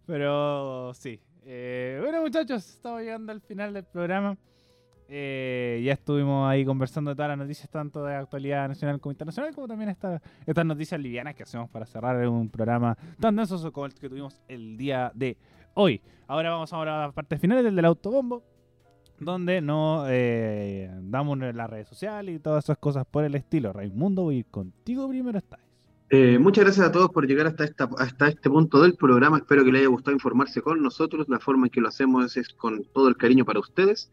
[0.05, 1.19] Pero sí.
[1.49, 4.37] Eh, bueno, muchachos, estamos llegando al final del programa.
[5.07, 9.55] Eh, ya estuvimos ahí conversando de todas las noticias, tanto de actualidad nacional como internacional,
[9.55, 13.85] como también esta- estas noticias livianas que hacemos para cerrar un programa tan denso como
[13.85, 15.37] el que tuvimos el día de
[15.75, 16.01] hoy.
[16.27, 18.43] Ahora vamos a la parte final del del autobombo,
[19.17, 23.71] donde nos eh, damos las redes sociales y todas esas cosas por el estilo.
[23.71, 25.57] Raimundo, voy a ir contigo primero esta.
[26.09, 29.37] Eh, muchas gracias a todos por llegar hasta, esta, hasta este punto del programa.
[29.37, 31.27] Espero que les haya gustado informarse con nosotros.
[31.27, 34.09] La forma en que lo hacemos es con todo el cariño para ustedes.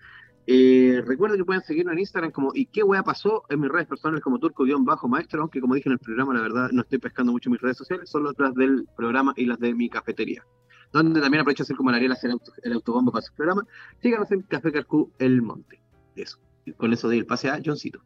[0.46, 3.44] Eh, recuerden que pueden seguirnos en Instagram como ¿Y qué wea pasó?
[3.48, 6.82] En mis redes personales como turco-maestro, aunque como dije en el programa, la verdad no
[6.82, 10.44] estoy pescando mucho mis redes sociales, solo las del programa y las de mi cafetería.
[10.92, 13.32] Donde también aprovecho a hacer como la Ariel hacer el, auto- el autobombo para su
[13.34, 13.64] programa.
[14.02, 15.80] Síganos en Café Carcú El Monte.
[16.14, 16.38] Eso.
[16.76, 18.00] Con eso doy el pase a Johncito.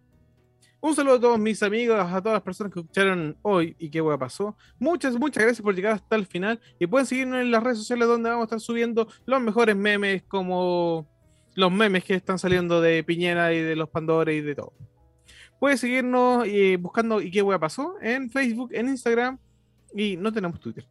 [0.80, 4.00] Un saludo a todos mis amigos, a todas las personas que escucharon hoy y qué
[4.00, 4.56] hueá pasó.
[4.78, 6.60] Muchas, muchas gracias por llegar hasta el final.
[6.78, 10.22] Y pueden seguirnos en las redes sociales donde vamos a estar subiendo los mejores memes,
[10.22, 11.08] como
[11.54, 14.72] los memes que están saliendo de Piñera y de los Pandora y de todo.
[15.58, 19.38] Puedes seguirnos eh, buscando y qué hueá pasó en Facebook, en Instagram
[19.92, 20.86] y no tenemos Twitter.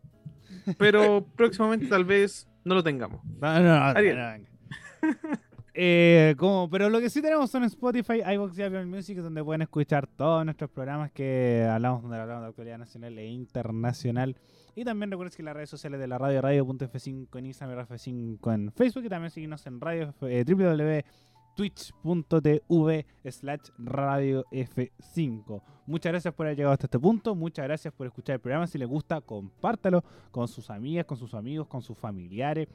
[0.78, 3.24] Pero próximamente tal vez no lo tengamos.
[3.40, 3.94] No, no.
[5.80, 9.62] Eh, como, pero lo que sí tenemos son Spotify, iVoox y Apple Music, donde pueden
[9.62, 14.36] escuchar todos nuestros programas que hablamos, donde hablamos de actualidad nacional e internacional.
[14.74, 18.72] Y también recuerden que las redes sociales de la radio, radio.f5 en Instagram, f5 en
[18.72, 20.44] Facebook, y también seguirnos en radio, eh,
[21.58, 25.62] www.twitch.tv slash radio f5.
[25.86, 28.68] Muchas gracias por haber llegado hasta este punto, muchas gracias por escuchar el programa.
[28.68, 32.68] Si les gusta, compártalo con sus amigas, con sus amigos, con sus familiares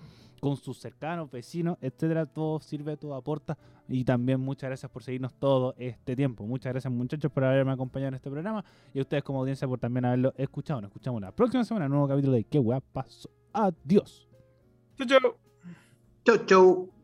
[0.43, 3.57] con sus cercanos, vecinos, etcétera, todo sirve, todo aporta.
[3.89, 6.45] Y también muchas gracias por seguirnos todo este tiempo.
[6.45, 8.65] Muchas gracias, muchachos, por haberme acompañado en este programa.
[8.93, 10.81] Y a ustedes, como audiencia, por también haberlo escuchado.
[10.81, 13.31] Nos escuchamos la próxima semana, un nuevo capítulo de ¿Qué weá pasó?
[13.53, 14.29] Adiós.
[14.97, 15.37] Chau, chau.
[16.25, 17.02] Chau, chau.